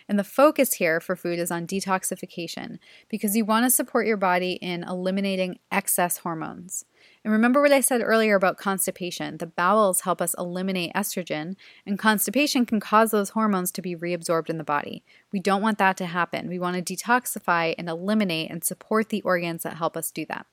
And 0.08 0.18
the 0.18 0.24
focus 0.24 0.76
here 0.76 1.02
for 1.02 1.16
food 1.16 1.40
is 1.40 1.52
on 1.52 1.68
detoxification 1.68 2.78
because 3.10 3.36
you 3.36 3.44
want 3.44 3.66
to 3.66 3.72
support 3.72 4.06
your 4.06 4.16
body 4.16 4.54
in 4.54 4.84
eliminating 4.84 5.60
excess 5.72 6.20
hormones. 6.20 6.86
And 7.24 7.34
remember 7.34 7.62
what 7.62 7.74
I 7.74 7.82
said 7.82 8.02
earlier 8.02 8.36
about 8.36 8.58
constipation. 8.58 9.38
The 9.38 9.48
bowels 9.48 10.02
help 10.02 10.22
us 10.22 10.36
eliminate 10.38 10.94
estrogen, 10.94 11.56
and 11.86 12.00
constipation 12.00 12.66
can 12.66 12.80
cause 12.80 13.12
those 13.12 13.32
hormones 13.32 13.72
to 13.74 13.82
be 13.82 13.96
reabsorbed 13.96 14.50
in 14.50 14.58
the 14.58 14.64
body. 14.64 15.04
We 15.32 15.40
don't 15.40 15.62
want 15.62 15.78
that 15.80 15.98
to 15.98 16.06
happen. 16.06 16.48
We 16.48 16.60
want 16.60 16.86
to 16.86 16.96
detoxify 16.96 17.76
and 17.78 17.90
eliminate 17.90 18.50
and 18.50 18.64
support 18.64 19.10
the 19.10 19.22
organs 19.24 19.64
that 19.64 19.78
help 19.78 19.98
us 19.98 20.12
do 20.12 20.26
that. 20.28 20.46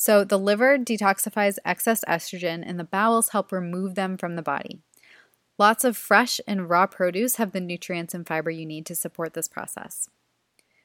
So, 0.00 0.22
the 0.22 0.38
liver 0.38 0.78
detoxifies 0.78 1.58
excess 1.64 2.04
estrogen, 2.06 2.62
and 2.64 2.78
the 2.78 2.84
bowels 2.84 3.30
help 3.30 3.50
remove 3.50 3.96
them 3.96 4.16
from 4.16 4.36
the 4.36 4.42
body. 4.42 4.78
Lots 5.58 5.82
of 5.82 5.96
fresh 5.96 6.40
and 6.46 6.70
raw 6.70 6.86
produce 6.86 7.34
have 7.34 7.50
the 7.50 7.60
nutrients 7.60 8.14
and 8.14 8.24
fiber 8.24 8.48
you 8.48 8.64
need 8.64 8.86
to 8.86 8.94
support 8.94 9.34
this 9.34 9.48
process. 9.48 10.08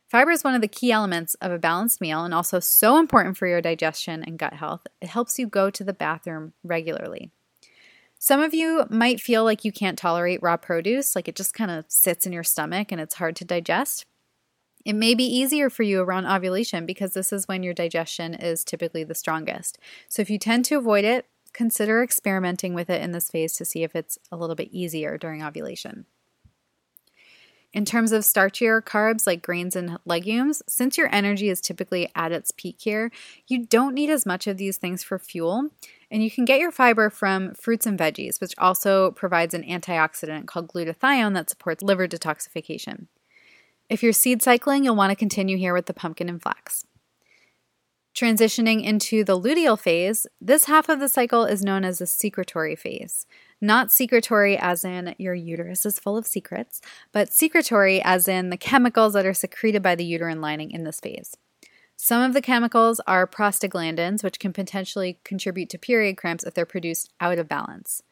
Fiber 0.10 0.32
is 0.32 0.44
one 0.44 0.56
of 0.56 0.62
the 0.62 0.68
key 0.68 0.92
elements 0.92 1.36
of 1.36 1.52
a 1.52 1.60
balanced 1.60 2.02
meal 2.02 2.26
and 2.26 2.34
also 2.34 2.60
so 2.60 2.98
important 2.98 3.38
for 3.38 3.46
your 3.46 3.62
digestion 3.62 4.24
and 4.24 4.40
gut 4.40 4.54
health. 4.54 4.88
It 5.00 5.10
helps 5.10 5.38
you 5.38 5.46
go 5.46 5.70
to 5.70 5.84
the 5.84 5.94
bathroom 5.94 6.54
regularly. 6.64 7.30
Some 8.18 8.42
of 8.42 8.56
you 8.56 8.86
might 8.90 9.22
feel 9.22 9.44
like 9.44 9.64
you 9.64 9.72
can't 9.72 9.98
tolerate 9.98 10.42
raw 10.42 10.58
produce, 10.58 11.16
like 11.16 11.28
it 11.28 11.36
just 11.36 11.54
kind 11.54 11.70
of 11.70 11.86
sits 11.88 12.26
in 12.26 12.34
your 12.34 12.44
stomach 12.44 12.92
and 12.92 13.00
it's 13.00 13.16
hard 13.16 13.36
to 13.36 13.46
digest. 13.46 14.08
It 14.86 14.94
may 14.94 15.14
be 15.16 15.24
easier 15.24 15.70
for 15.70 15.84
you 15.84 16.02
around 16.02 16.26
ovulation 16.26 16.86
because 16.86 17.14
this 17.14 17.32
is 17.32 17.48
when 17.48 17.64
your 17.64 17.74
digestion 17.74 18.34
is 18.34 18.64
typically 18.64 19.04
the 19.04 19.16
strongest. 19.16 19.80
So 20.10 20.22
if 20.22 20.30
you 20.30 20.38
tend 20.38 20.66
to 20.66 20.78
avoid 20.78 21.06
it, 21.06 21.26
consider 21.54 22.04
experimenting 22.04 22.74
with 22.74 22.90
it 22.90 23.02
in 23.02 23.12
this 23.12 23.30
phase 23.30 23.56
to 23.58 23.66
see 23.66 23.84
if 23.84 23.96
it's 23.96 24.18
a 24.32 24.38
little 24.38 24.56
bit 24.56 24.70
easier 24.72 25.18
during 25.18 25.44
ovulation. 25.44 26.06
In 27.72 27.86
terms 27.86 28.12
of 28.12 28.22
starchier 28.22 28.84
carbs 28.84 29.26
like 29.26 29.42
grains 29.42 29.76
and 29.76 29.98
legumes, 30.06 30.62
since 30.68 30.96
your 30.96 31.10
energy 31.12 31.50
is 31.50 31.60
typically 31.60 32.08
at 32.14 32.32
its 32.32 32.52
peak 32.52 32.76
here, 32.80 33.10
you 33.48 33.66
don't 33.66 33.96
need 33.96 34.12
as 34.12 34.28
much 34.28 34.46
of 34.46 34.58
these 34.58 34.78
things 34.78 35.02
for 35.02 35.18
fuel. 35.18 35.70
And 36.12 36.24
you 36.24 36.30
can 36.30 36.46
get 36.46 36.60
your 36.60 36.72
fiber 36.72 37.10
from 37.10 37.56
fruits 37.56 37.88
and 37.88 37.98
veggies, 37.98 38.40
which 38.40 38.54
also 38.60 39.10
provides 39.12 39.56
an 39.56 39.64
antioxidant 39.64 40.46
called 40.46 40.68
glutathione 40.68 41.34
that 41.34 41.50
supports 41.50 41.82
liver 41.82 42.08
detoxification. 42.08 43.08
If 43.90 44.02
you're 44.02 44.14
seed 44.14 44.42
cycling, 44.42 44.84
you'll 44.84 44.96
want 44.96 45.12
to 45.12 45.16
continue 45.16 45.58
here 45.58 45.74
with 45.74 45.86
the 45.86 45.94
pumpkin 45.94 46.30
and 46.30 46.42
flax. 46.42 46.86
Transitioning 48.16 48.84
into 48.84 49.24
the 49.24 49.40
luteal 49.40 49.80
phase, 49.80 50.28
this 50.40 50.66
half 50.66 50.88
of 50.88 51.00
the 51.00 51.10
cycle 51.10 51.46
is 51.46 51.64
known 51.64 51.84
as 51.84 51.98
the 51.98 52.06
secretory 52.06 52.76
phase. 52.76 53.26
Not 53.60 53.92
secretory 53.92 54.56
as 54.56 54.86
in 54.86 55.16
your 55.18 55.34
uterus 55.34 55.84
is 55.86 56.00
full 56.00 56.16
of 56.16 56.28
secrets, 56.28 56.80
but 57.12 57.34
secretory 57.34 58.02
as 58.04 58.28
in 58.28 58.52
the 58.52 58.58
chemicals 58.58 59.14
that 59.14 59.26
are 59.26 59.34
secreted 59.34 59.82
by 59.82 59.96
the 59.96 60.06
uterine 60.06 60.42
lining 60.42 60.70
in 60.70 60.84
this 60.84 61.00
phase. 61.00 61.36
Some 61.96 62.22
of 62.22 62.34
the 62.34 62.42
chemicals 62.42 63.02
are 63.08 63.26
prostaglandins, 63.26 64.24
which 64.24 64.40
can 64.40 64.54
potentially 64.54 65.20
contribute 65.24 65.70
to 65.70 65.80
period 65.80 66.18
cramps 66.18 66.44
if 66.44 66.54
they're 66.54 66.66
produced 66.66 67.12
out 67.20 67.40
of 67.40 67.48
balance. 67.48 68.04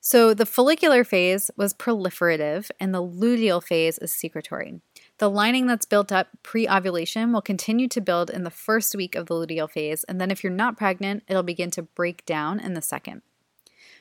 So 0.00 0.32
the 0.32 0.46
follicular 0.46 1.04
phase 1.04 1.50
was 1.56 1.74
proliferative, 1.74 2.70
and 2.80 2.94
the 2.94 3.02
luteal 3.02 3.62
phase 3.62 3.98
is 3.98 4.12
secretory. 4.12 4.80
The 5.20 5.28
lining 5.28 5.66
that's 5.66 5.84
built 5.84 6.10
up 6.10 6.28
pre 6.42 6.66
ovulation 6.66 7.30
will 7.30 7.42
continue 7.42 7.88
to 7.88 8.00
build 8.00 8.30
in 8.30 8.44
the 8.44 8.50
first 8.50 8.96
week 8.96 9.14
of 9.14 9.26
the 9.26 9.34
luteal 9.34 9.70
phase, 9.70 10.02
and 10.04 10.18
then 10.18 10.30
if 10.30 10.42
you're 10.42 10.50
not 10.50 10.78
pregnant, 10.78 11.24
it'll 11.28 11.42
begin 11.42 11.70
to 11.72 11.82
break 11.82 12.24
down 12.24 12.58
in 12.58 12.72
the 12.72 12.80
second. 12.80 13.20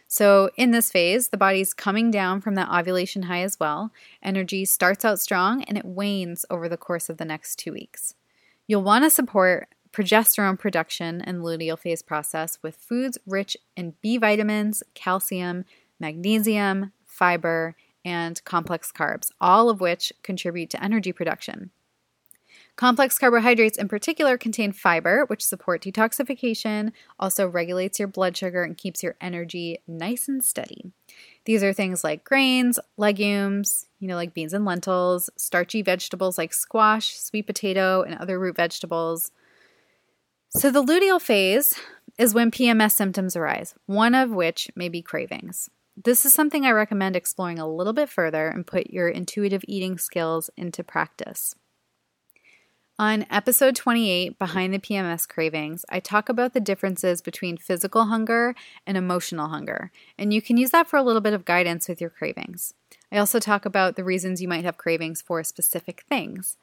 So, 0.08 0.50
in 0.56 0.72
this 0.72 0.90
phase, 0.90 1.28
the 1.28 1.36
body's 1.36 1.74
coming 1.74 2.10
down 2.10 2.40
from 2.40 2.56
that 2.56 2.70
ovulation 2.74 3.24
high 3.24 3.42
as 3.42 3.60
well. 3.60 3.92
Energy 4.24 4.64
starts 4.64 5.04
out 5.04 5.20
strong 5.20 5.62
and 5.64 5.78
it 5.78 5.84
wanes 5.84 6.46
over 6.50 6.70
the 6.70 6.78
course 6.78 7.10
of 7.10 7.18
the 7.18 7.26
next 7.26 7.58
two 7.58 7.74
weeks. 7.74 8.16
You'll 8.66 8.84
want 8.84 9.04
to 9.04 9.10
support 9.10 9.68
progesterone 9.92 10.58
production 10.58 11.20
and 11.22 11.44
luteal 11.44 11.78
phase 11.78 12.02
process 12.02 12.60
with 12.64 12.78
foods 12.78 13.18
rich 13.28 13.58
in 13.76 13.96
B 14.02 14.16
vitamins, 14.16 14.84
calcium, 14.94 15.66
magnesium, 16.00 16.94
fiber, 17.04 17.76
and 18.04 18.44
complex 18.44 18.92
carbs, 18.92 19.32
all 19.40 19.70
of 19.70 19.82
which 19.82 20.14
contribute 20.24 20.70
to 20.72 20.84
energy 20.84 21.12
production. 21.12 21.72
Complex 22.76 23.20
carbohydrates 23.20 23.78
in 23.78 23.90
particular 23.90 24.38
contain 24.38 24.72
fiber, 24.72 25.26
which 25.26 25.44
support 25.44 25.82
detoxification, 25.82 26.94
also 27.20 27.46
regulates 27.46 28.00
your 28.00 28.08
blood 28.08 28.38
sugar 28.38 28.64
and 28.64 28.78
keeps 28.78 29.04
your 29.04 29.16
energy 29.20 29.80
nice 29.86 30.30
and 30.30 30.42
steady. 30.42 30.94
These 31.44 31.62
are 31.62 31.74
things 31.74 32.06
like 32.06 32.24
grains, 32.24 32.80
legumes, 32.96 33.88
you 34.00 34.08
know, 34.08 34.16
like 34.16 34.34
beans 34.34 34.54
and 34.54 34.64
lentils, 34.64 35.30
starchy 35.36 35.82
vegetables 35.82 36.38
like 36.38 36.54
squash, 36.54 37.18
sweet 37.18 37.48
potato, 37.48 38.02
and 38.02 38.16
other 38.16 38.40
root 38.40 38.56
vegetables. 38.56 39.32
So, 40.52 40.72
the 40.72 40.84
luteal 40.84 41.22
phase 41.22 41.76
is 42.18 42.34
when 42.34 42.50
PMS 42.50 42.92
symptoms 42.94 43.36
arise, 43.36 43.76
one 43.88 44.16
of 44.16 44.32
which 44.32 44.72
may 44.76 44.88
be 44.88 45.02
cravings. 45.02 45.70
This 46.02 46.26
is 46.26 46.34
something 46.34 46.66
I 46.66 46.72
recommend 46.72 47.18
exploring 47.18 47.60
a 47.60 47.68
little 47.68 47.92
bit 47.92 48.08
further 48.08 48.48
and 48.48 48.66
put 48.66 48.90
your 48.90 49.10
intuitive 49.10 49.66
eating 49.68 49.98
skills 49.98 50.50
into 50.56 50.82
practice. 50.82 51.56
On 52.98 53.26
episode 53.30 53.76
28, 53.76 54.40
Behind 54.40 54.74
the 54.74 54.80
PMS 54.80 55.28
Cravings, 55.28 55.84
I 55.90 56.00
talk 56.00 56.30
about 56.30 56.54
the 56.54 56.62
differences 56.62 57.22
between 57.22 57.58
physical 57.58 58.06
hunger 58.06 58.56
and 58.88 58.96
emotional 58.96 59.50
hunger, 59.50 59.92
and 60.18 60.34
you 60.34 60.42
can 60.42 60.56
use 60.56 60.72
that 60.72 60.88
for 60.88 60.96
a 60.96 61.04
little 61.04 61.22
bit 61.22 61.34
of 61.34 61.44
guidance 61.44 61.90
with 61.90 62.00
your 62.00 62.10
cravings. 62.10 62.74
I 63.12 63.18
also 63.18 63.40
talk 63.40 63.66
about 63.66 63.98
the 63.98 64.04
reasons 64.06 64.42
you 64.42 64.48
might 64.48 64.64
have 64.64 64.78
cravings 64.78 65.22
for 65.22 65.44
specific 65.44 66.06
things. 66.08 66.56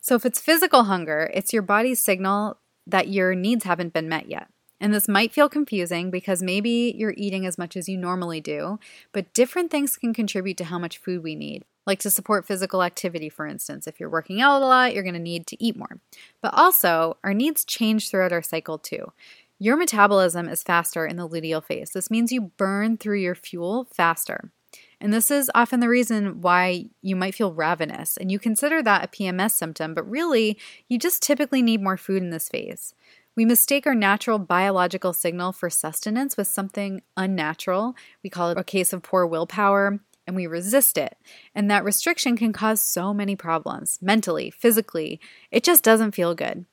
So, 0.00 0.14
if 0.14 0.24
it's 0.24 0.40
physical 0.40 0.84
hunger, 0.84 1.30
it's 1.34 1.52
your 1.52 1.62
body's 1.62 2.00
signal 2.00 2.58
that 2.86 3.08
your 3.08 3.34
needs 3.34 3.64
haven't 3.64 3.92
been 3.92 4.08
met 4.08 4.30
yet. 4.30 4.48
And 4.80 4.94
this 4.94 5.08
might 5.08 5.32
feel 5.32 5.48
confusing 5.48 6.10
because 6.10 6.42
maybe 6.42 6.94
you're 6.96 7.14
eating 7.16 7.46
as 7.46 7.58
much 7.58 7.76
as 7.76 7.88
you 7.88 7.96
normally 7.96 8.40
do, 8.40 8.78
but 9.12 9.32
different 9.34 9.70
things 9.70 9.96
can 9.96 10.14
contribute 10.14 10.56
to 10.58 10.64
how 10.64 10.78
much 10.78 10.98
food 10.98 11.22
we 11.22 11.34
need. 11.34 11.64
Like 11.86 11.98
to 12.00 12.10
support 12.10 12.46
physical 12.46 12.82
activity, 12.82 13.28
for 13.28 13.46
instance. 13.46 13.86
If 13.86 13.98
you're 13.98 14.10
working 14.10 14.40
out 14.40 14.62
a 14.62 14.66
lot, 14.66 14.94
you're 14.94 15.02
to 15.04 15.18
need 15.18 15.46
to 15.48 15.62
eat 15.62 15.76
more. 15.76 16.00
But 16.42 16.54
also, 16.54 17.16
our 17.24 17.34
needs 17.34 17.64
change 17.64 18.10
throughout 18.10 18.32
our 18.32 18.42
cycle 18.42 18.78
too. 18.78 19.12
Your 19.58 19.76
metabolism 19.76 20.48
is 20.48 20.62
faster 20.62 21.06
in 21.06 21.16
the 21.16 21.28
luteal 21.28 21.64
phase. 21.64 21.90
This 21.90 22.10
means 22.10 22.30
you 22.30 22.52
burn 22.56 22.96
through 22.96 23.18
your 23.18 23.34
fuel 23.34 23.88
faster. 23.92 24.52
And 25.00 25.12
this 25.12 25.30
is 25.30 25.50
often 25.54 25.80
the 25.80 25.88
reason 25.88 26.40
why 26.40 26.86
you 27.02 27.16
might 27.16 27.34
feel 27.34 27.52
ravenous. 27.52 28.16
And 28.16 28.30
you 28.30 28.38
consider 28.38 28.82
that 28.82 29.04
a 29.04 29.08
PMS 29.08 29.52
symptom, 29.52 29.94
but 29.94 30.08
really, 30.08 30.58
you 30.88 30.98
just 30.98 31.22
typically 31.22 31.62
need 31.62 31.82
more 31.82 31.96
food 31.96 32.22
in 32.22 32.30
this 32.30 32.48
phase. 32.48 32.94
We 33.38 33.44
mistake 33.44 33.86
our 33.86 33.94
natural 33.94 34.40
biological 34.40 35.12
signal 35.12 35.52
for 35.52 35.70
sustenance 35.70 36.36
with 36.36 36.48
something 36.48 37.02
unnatural. 37.16 37.94
We 38.24 38.30
call 38.30 38.50
it 38.50 38.58
a 38.58 38.64
case 38.64 38.92
of 38.92 39.04
poor 39.04 39.24
willpower 39.28 40.00
and 40.26 40.34
we 40.34 40.48
resist 40.48 40.98
it. 40.98 41.16
And 41.54 41.70
that 41.70 41.84
restriction 41.84 42.36
can 42.36 42.52
cause 42.52 42.80
so 42.80 43.14
many 43.14 43.36
problems 43.36 44.00
mentally, 44.02 44.50
physically. 44.50 45.20
It 45.52 45.62
just 45.62 45.84
doesn't 45.84 46.16
feel 46.16 46.34
good. 46.34 46.64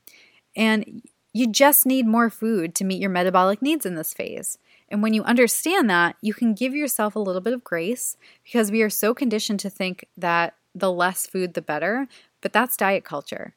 And 0.56 1.04
you 1.34 1.52
just 1.52 1.86
need 1.86 2.08
more 2.08 2.32
food 2.32 2.74
to 2.74 2.84
meet 2.84 3.00
your 3.00 3.12
metabolic 3.12 3.62
needs 3.62 3.86
in 3.86 3.94
this 3.94 4.16
phase. 4.16 4.58
And 4.90 5.04
when 5.04 5.14
you 5.14 5.22
understand 5.22 5.88
that, 5.92 6.16
you 6.22 6.34
can 6.34 6.56
give 6.56 6.74
yourself 6.74 7.16
a 7.16 7.20
little 7.20 7.42
bit 7.42 7.54
of 7.54 7.64
grace 7.64 8.18
because 8.44 8.72
we 8.72 8.82
are 8.82 8.90
so 8.90 9.14
conditioned 9.14 9.60
to 9.60 9.70
think 9.70 10.08
that 10.18 10.56
the 10.74 10.92
less 10.92 11.28
food, 11.28 11.54
the 11.54 11.62
better. 11.62 12.08
But 12.42 12.54
that's 12.54 12.76
diet 12.76 13.04
culture. 13.04 13.54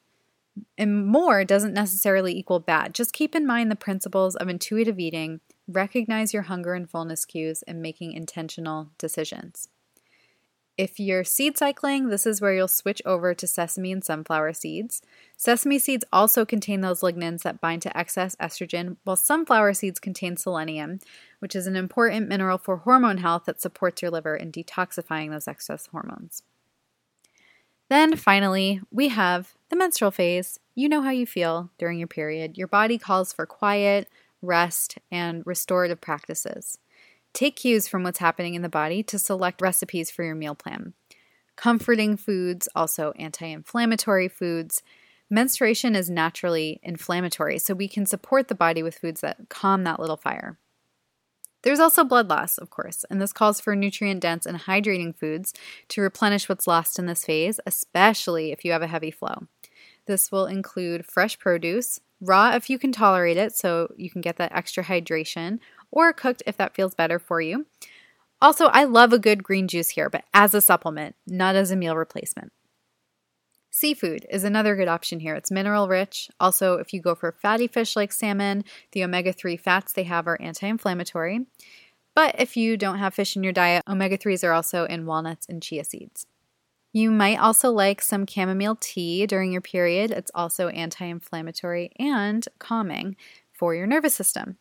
And 0.76 1.06
more 1.06 1.44
doesn't 1.44 1.74
necessarily 1.74 2.36
equal 2.36 2.60
bad. 2.60 2.94
Just 2.94 3.12
keep 3.12 3.34
in 3.34 3.46
mind 3.46 3.70
the 3.70 3.76
principles 3.76 4.36
of 4.36 4.48
intuitive 4.48 4.98
eating, 4.98 5.40
recognize 5.66 6.32
your 6.32 6.44
hunger 6.44 6.74
and 6.74 6.88
fullness 6.88 7.24
cues, 7.24 7.62
and 7.62 7.82
making 7.82 8.12
intentional 8.12 8.90
decisions. 8.98 9.68
If 10.78 11.00
you're 11.00 11.24
seed 11.24 11.58
cycling, 11.58 12.08
this 12.08 12.24
is 12.24 12.40
where 12.40 12.54
you'll 12.54 12.68
switch 12.68 13.02
over 13.04 13.34
to 13.34 13.46
sesame 13.48 13.90
and 13.90 14.04
sunflower 14.04 14.52
seeds. 14.52 15.02
Sesame 15.36 15.76
seeds 15.80 16.04
also 16.12 16.44
contain 16.44 16.82
those 16.82 17.00
lignans 17.00 17.42
that 17.42 17.60
bind 17.60 17.82
to 17.82 17.98
excess 17.98 18.36
estrogen, 18.36 18.96
while 19.02 19.16
sunflower 19.16 19.74
seeds 19.74 19.98
contain 19.98 20.36
selenium, 20.36 21.00
which 21.40 21.56
is 21.56 21.66
an 21.66 21.74
important 21.74 22.28
mineral 22.28 22.58
for 22.58 22.76
hormone 22.76 23.18
health 23.18 23.42
that 23.46 23.60
supports 23.60 24.02
your 24.02 24.12
liver 24.12 24.36
in 24.36 24.52
detoxifying 24.52 25.30
those 25.30 25.48
excess 25.48 25.88
hormones. 25.88 26.44
Then 27.88 28.16
finally, 28.16 28.80
we 28.90 29.08
have 29.08 29.54
the 29.70 29.76
menstrual 29.76 30.10
phase. 30.10 30.58
You 30.74 30.88
know 30.88 31.00
how 31.00 31.10
you 31.10 31.26
feel 31.26 31.70
during 31.78 31.98
your 31.98 32.08
period. 32.08 32.58
Your 32.58 32.68
body 32.68 32.98
calls 32.98 33.32
for 33.32 33.46
quiet, 33.46 34.08
rest, 34.42 34.98
and 35.10 35.42
restorative 35.46 36.00
practices. 36.00 36.78
Take 37.32 37.56
cues 37.56 37.88
from 37.88 38.02
what's 38.02 38.18
happening 38.18 38.54
in 38.54 38.62
the 38.62 38.68
body 38.68 39.02
to 39.04 39.18
select 39.18 39.62
recipes 39.62 40.10
for 40.10 40.24
your 40.24 40.34
meal 40.34 40.54
plan. 40.54 40.94
Comforting 41.56 42.16
foods, 42.16 42.68
also 42.74 43.12
anti 43.12 43.46
inflammatory 43.46 44.28
foods. 44.28 44.82
Menstruation 45.30 45.94
is 45.94 46.08
naturally 46.08 46.80
inflammatory, 46.82 47.58
so 47.58 47.74
we 47.74 47.88
can 47.88 48.06
support 48.06 48.48
the 48.48 48.54
body 48.54 48.82
with 48.82 48.98
foods 48.98 49.20
that 49.20 49.48
calm 49.48 49.84
that 49.84 50.00
little 50.00 50.16
fire. 50.16 50.58
There's 51.68 51.80
also 51.80 52.02
blood 52.02 52.30
loss, 52.30 52.56
of 52.56 52.70
course, 52.70 53.04
and 53.10 53.20
this 53.20 53.34
calls 53.34 53.60
for 53.60 53.76
nutrient 53.76 54.20
dense 54.20 54.46
and 54.46 54.58
hydrating 54.58 55.14
foods 55.14 55.52
to 55.88 56.00
replenish 56.00 56.48
what's 56.48 56.66
lost 56.66 56.98
in 56.98 57.04
this 57.04 57.26
phase, 57.26 57.60
especially 57.66 58.52
if 58.52 58.64
you 58.64 58.72
have 58.72 58.80
a 58.80 58.86
heavy 58.86 59.10
flow. 59.10 59.48
This 60.06 60.32
will 60.32 60.46
include 60.46 61.04
fresh 61.04 61.38
produce, 61.38 62.00
raw 62.22 62.52
if 62.54 62.70
you 62.70 62.78
can 62.78 62.90
tolerate 62.90 63.36
it, 63.36 63.54
so 63.54 63.92
you 63.98 64.08
can 64.08 64.22
get 64.22 64.38
that 64.38 64.52
extra 64.52 64.82
hydration, 64.82 65.58
or 65.90 66.10
cooked 66.14 66.42
if 66.46 66.56
that 66.56 66.74
feels 66.74 66.94
better 66.94 67.18
for 67.18 67.38
you. 67.42 67.66
Also, 68.40 68.68
I 68.68 68.84
love 68.84 69.12
a 69.12 69.18
good 69.18 69.42
green 69.42 69.68
juice 69.68 69.90
here, 69.90 70.08
but 70.08 70.24
as 70.32 70.54
a 70.54 70.62
supplement, 70.62 71.16
not 71.26 71.54
as 71.54 71.70
a 71.70 71.76
meal 71.76 71.98
replacement. 71.98 72.50
Seafood 73.78 74.26
is 74.28 74.42
another 74.42 74.74
good 74.74 74.88
option 74.88 75.20
here. 75.20 75.36
It's 75.36 75.52
mineral 75.52 75.86
rich. 75.86 76.28
Also, 76.40 76.78
if 76.78 76.92
you 76.92 77.00
go 77.00 77.14
for 77.14 77.30
fatty 77.30 77.68
fish 77.68 77.94
like 77.94 78.10
salmon, 78.12 78.64
the 78.90 79.04
omega 79.04 79.32
3 79.32 79.56
fats 79.56 79.92
they 79.92 80.02
have 80.02 80.26
are 80.26 80.36
anti 80.42 80.66
inflammatory. 80.66 81.46
But 82.12 82.40
if 82.40 82.56
you 82.56 82.76
don't 82.76 82.98
have 82.98 83.14
fish 83.14 83.36
in 83.36 83.44
your 83.44 83.52
diet, 83.52 83.84
omega 83.86 84.18
3s 84.18 84.42
are 84.42 84.50
also 84.50 84.84
in 84.86 85.06
walnuts 85.06 85.46
and 85.48 85.62
chia 85.62 85.84
seeds. 85.84 86.26
You 86.92 87.12
might 87.12 87.38
also 87.38 87.70
like 87.70 88.02
some 88.02 88.26
chamomile 88.26 88.78
tea 88.80 89.28
during 89.28 89.52
your 89.52 89.60
period. 89.60 90.10
It's 90.10 90.32
also 90.34 90.66
anti 90.70 91.04
inflammatory 91.04 91.92
and 92.00 92.44
calming 92.58 93.14
for 93.52 93.76
your 93.76 93.86
nervous 93.86 94.12
system. 94.12 94.58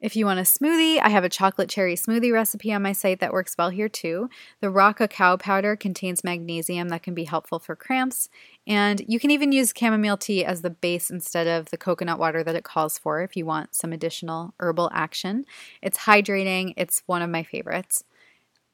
If 0.00 0.14
you 0.14 0.26
want 0.26 0.38
a 0.38 0.42
smoothie, 0.42 1.00
I 1.02 1.08
have 1.08 1.24
a 1.24 1.28
chocolate 1.28 1.68
cherry 1.68 1.96
smoothie 1.96 2.32
recipe 2.32 2.72
on 2.72 2.82
my 2.82 2.92
site 2.92 3.18
that 3.18 3.32
works 3.32 3.56
well 3.58 3.70
here 3.70 3.88
too. 3.88 4.30
The 4.60 4.70
raw 4.70 4.92
cacao 4.92 5.36
powder 5.36 5.74
contains 5.74 6.22
magnesium 6.22 6.88
that 6.90 7.02
can 7.02 7.14
be 7.14 7.24
helpful 7.24 7.58
for 7.58 7.74
cramps, 7.74 8.28
and 8.64 9.02
you 9.08 9.18
can 9.18 9.32
even 9.32 9.50
use 9.50 9.72
chamomile 9.76 10.16
tea 10.16 10.44
as 10.44 10.62
the 10.62 10.70
base 10.70 11.10
instead 11.10 11.48
of 11.48 11.70
the 11.70 11.76
coconut 11.76 12.20
water 12.20 12.44
that 12.44 12.54
it 12.54 12.62
calls 12.62 12.96
for 12.96 13.22
if 13.22 13.36
you 13.36 13.44
want 13.44 13.74
some 13.74 13.92
additional 13.92 14.54
herbal 14.60 14.88
action. 14.92 15.44
It's 15.82 15.98
hydrating, 15.98 16.74
it's 16.76 17.02
one 17.06 17.22
of 17.22 17.30
my 17.30 17.42
favorites. 17.42 18.04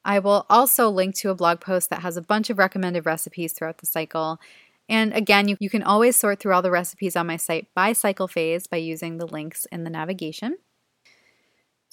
I 0.04 0.18
will 0.18 0.44
also 0.50 0.90
link 0.90 1.14
to 1.16 1.30
a 1.30 1.34
blog 1.34 1.60
post 1.60 1.88
that 1.88 2.02
has 2.02 2.18
a 2.18 2.22
bunch 2.22 2.50
of 2.50 2.58
recommended 2.58 3.06
recipes 3.06 3.54
throughout 3.54 3.78
the 3.78 3.86
cycle. 3.86 4.38
And 4.90 5.14
again, 5.14 5.48
you, 5.48 5.56
you 5.58 5.70
can 5.70 5.82
always 5.82 6.16
sort 6.16 6.40
through 6.40 6.52
all 6.52 6.60
the 6.60 6.70
recipes 6.70 7.16
on 7.16 7.26
my 7.26 7.38
site 7.38 7.68
by 7.74 7.94
cycle 7.94 8.28
phase 8.28 8.66
by 8.66 8.76
using 8.76 9.16
the 9.16 9.26
links 9.26 9.66
in 9.72 9.84
the 9.84 9.90
navigation. 9.90 10.58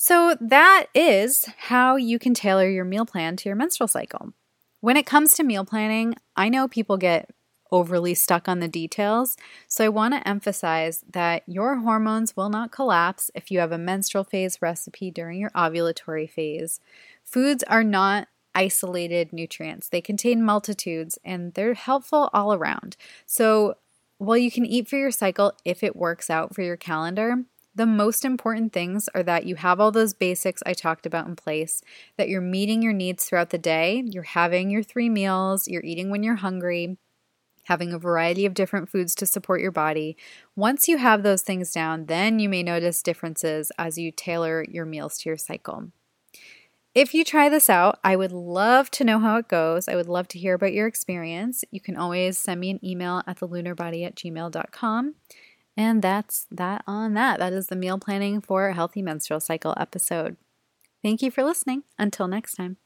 So, 0.03 0.35
that 0.41 0.87
is 0.95 1.45
how 1.59 1.95
you 1.95 2.17
can 2.17 2.33
tailor 2.33 2.67
your 2.67 2.85
meal 2.85 3.05
plan 3.05 3.35
to 3.35 3.47
your 3.47 3.55
menstrual 3.55 3.87
cycle. 3.87 4.33
When 4.79 4.97
it 4.97 5.05
comes 5.05 5.35
to 5.35 5.43
meal 5.43 5.63
planning, 5.63 6.15
I 6.35 6.49
know 6.49 6.67
people 6.67 6.97
get 6.97 7.29
overly 7.71 8.15
stuck 8.15 8.49
on 8.49 8.61
the 8.61 8.67
details, 8.67 9.37
so 9.67 9.85
I 9.85 9.89
want 9.89 10.15
to 10.15 10.27
emphasize 10.27 11.05
that 11.11 11.43
your 11.45 11.75
hormones 11.75 12.35
will 12.35 12.49
not 12.49 12.71
collapse 12.71 13.29
if 13.35 13.51
you 13.51 13.59
have 13.59 13.71
a 13.71 13.77
menstrual 13.77 14.23
phase 14.23 14.59
recipe 14.59 15.11
during 15.11 15.39
your 15.39 15.51
ovulatory 15.51 16.27
phase. 16.27 16.79
Foods 17.23 17.63
are 17.67 17.83
not 17.83 18.27
isolated 18.55 19.31
nutrients. 19.31 19.87
They 19.87 20.01
contain 20.01 20.41
multitudes 20.41 21.19
and 21.23 21.53
they're 21.53 21.75
helpful 21.75 22.31
all 22.33 22.55
around. 22.55 22.97
So, 23.27 23.75
while 24.17 24.37
you 24.37 24.49
can 24.49 24.65
eat 24.65 24.87
for 24.87 24.97
your 24.97 25.11
cycle 25.11 25.53
if 25.63 25.83
it 25.83 25.95
works 25.95 26.31
out 26.31 26.55
for 26.55 26.63
your 26.63 26.75
calendar, 26.75 27.45
the 27.73 27.86
most 27.86 28.25
important 28.25 28.73
things 28.73 29.07
are 29.15 29.23
that 29.23 29.45
you 29.45 29.55
have 29.55 29.79
all 29.79 29.91
those 29.91 30.13
basics 30.13 30.62
I 30.65 30.73
talked 30.73 31.05
about 31.05 31.27
in 31.27 31.36
place, 31.36 31.81
that 32.17 32.27
you're 32.27 32.41
meeting 32.41 32.81
your 32.81 32.93
needs 32.93 33.25
throughout 33.25 33.49
the 33.49 33.57
day, 33.57 34.03
you're 34.05 34.23
having 34.23 34.69
your 34.69 34.84
three 34.84 35.10
meals, 35.10 35.67
you're 35.67 35.84
eating 35.84 36.10
when 36.10 36.23
you're 36.23 36.36
hungry, 36.36 36.97
having 37.65 37.93
a 37.93 37.99
variety 37.99 38.45
of 38.45 38.53
different 38.53 38.89
foods 38.89 39.15
to 39.15 39.25
support 39.25 39.62
your 39.62 39.71
body. 39.71 40.17
Once 40.55 40.88
you 40.88 40.97
have 40.97 41.23
those 41.23 41.41
things 41.41 41.71
down, 41.71 42.07
then 42.07 42.39
you 42.39 42.49
may 42.49 42.63
notice 42.63 43.01
differences 43.01 43.71
as 43.77 43.97
you 43.97 44.12
tailor 44.12 44.65
your 44.67 44.86
meals 44.86 45.17
to 45.19 45.29
your 45.29 45.38
cycle. 45.38 45.91
If 46.93 47.13
you 47.13 47.23
try 47.23 47.47
this 47.47 47.69
out, 47.69 47.99
I 48.03 48.17
would 48.17 48.34
love 48.34 48.91
to 48.91 49.05
know 49.05 49.17
how 49.19 49.38
it 49.38 49.47
goes. 49.47 49.88
I 49.88 49.95
would 49.95 50.10
love 50.10 50.27
to 50.29 50.39
hear 50.39 50.55
about 50.55 50.73
your 50.73 50.88
experience. 50.88 51.63
You 51.71 51.79
can 51.79 51.95
always 51.95 52.38
send 52.38 52.60
me 52.60 52.69
an 52.69 52.86
email 52.86 53.21
at 53.25 53.39
thelunarbody 53.39 54.05
at 54.05 54.15
gmail.com. 54.15 55.15
And 55.81 56.03
that's 56.03 56.45
that 56.51 56.83
on 56.85 57.15
that. 57.15 57.39
That 57.39 57.53
is 57.53 57.67
the 57.67 57.75
meal 57.75 57.97
planning 57.97 58.39
for 58.39 58.67
a 58.67 58.73
healthy 58.75 59.01
menstrual 59.01 59.39
cycle 59.39 59.73
episode. 59.77 60.37
Thank 61.01 61.23
you 61.23 61.31
for 61.31 61.43
listening. 61.43 61.85
Until 61.97 62.27
next 62.27 62.53
time. 62.53 62.77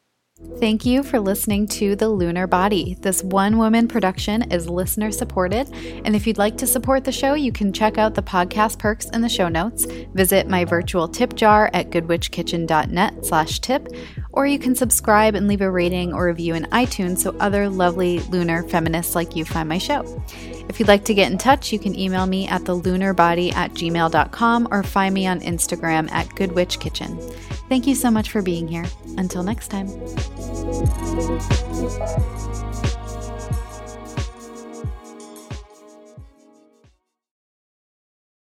Thank 0.60 0.86
you 0.86 1.02
for 1.02 1.18
listening 1.18 1.66
to 1.68 1.96
The 1.96 2.10
Lunar 2.10 2.46
Body. 2.46 2.98
This 3.00 3.24
one 3.24 3.58
woman 3.58 3.88
production 3.88 4.52
is 4.52 4.70
listener 4.70 5.10
supported. 5.10 5.72
And 6.04 6.14
if 6.14 6.28
you'd 6.28 6.38
like 6.38 6.58
to 6.58 6.68
support 6.68 7.06
the 7.06 7.12
show, 7.14 7.36
you 7.36 7.54
can 7.54 7.72
check 7.72 7.98
out 7.98 8.16
the 8.16 8.22
podcast 8.22 8.78
perks 8.78 9.06
in 9.12 9.22
the 9.22 9.30
show 9.30 9.48
notes. 9.48 9.86
Visit 10.14 10.50
my 10.50 10.66
virtual 10.66 11.08
tip 11.08 11.36
jar 11.36 11.70
at 11.74 11.90
goodwitchkitchen.net 11.90 13.26
slash 13.26 13.60
tip, 13.60 13.88
or 14.34 14.46
you 14.46 14.60
can 14.60 14.76
subscribe 14.76 15.36
and 15.36 15.48
leave 15.48 15.62
a 15.62 15.72
rating 15.72 16.14
or 16.14 16.26
review 16.26 16.54
in 16.54 16.66
iTunes 16.66 17.20
so 17.20 17.34
other 17.40 17.70
lovely 17.70 18.20
lunar 18.20 18.64
feminists 18.64 19.16
like 19.16 19.38
you 19.38 19.46
find 19.46 19.70
my 19.70 19.78
show. 19.78 20.22
If 20.68 20.80
you'd 20.80 20.90
like 20.90 21.06
to 21.06 21.14
get 21.14 21.32
in 21.32 21.38
touch, 21.38 21.72
you 21.72 21.80
can 21.80 21.98
email 21.98 22.26
me 22.26 22.48
at 22.48 22.64
thelunarbody 22.64 23.54
at 23.54 23.72
gmail.com 23.72 24.68
or 24.72 24.84
find 24.84 25.14
me 25.14 25.28
on 25.28 25.40
Instagram 25.42 26.12
at 26.12 26.28
goodwitchkitchen. 26.30 27.36
Thank 27.70 27.88
you 27.88 27.96
so 27.96 28.12
much 28.12 28.32
for 28.32 28.42
being 28.42 28.68
here. 28.68 28.86
Until 29.18 29.44
next 29.44 29.70
time. 29.70 29.88
Thank 30.34 30.90
you. 32.64 32.75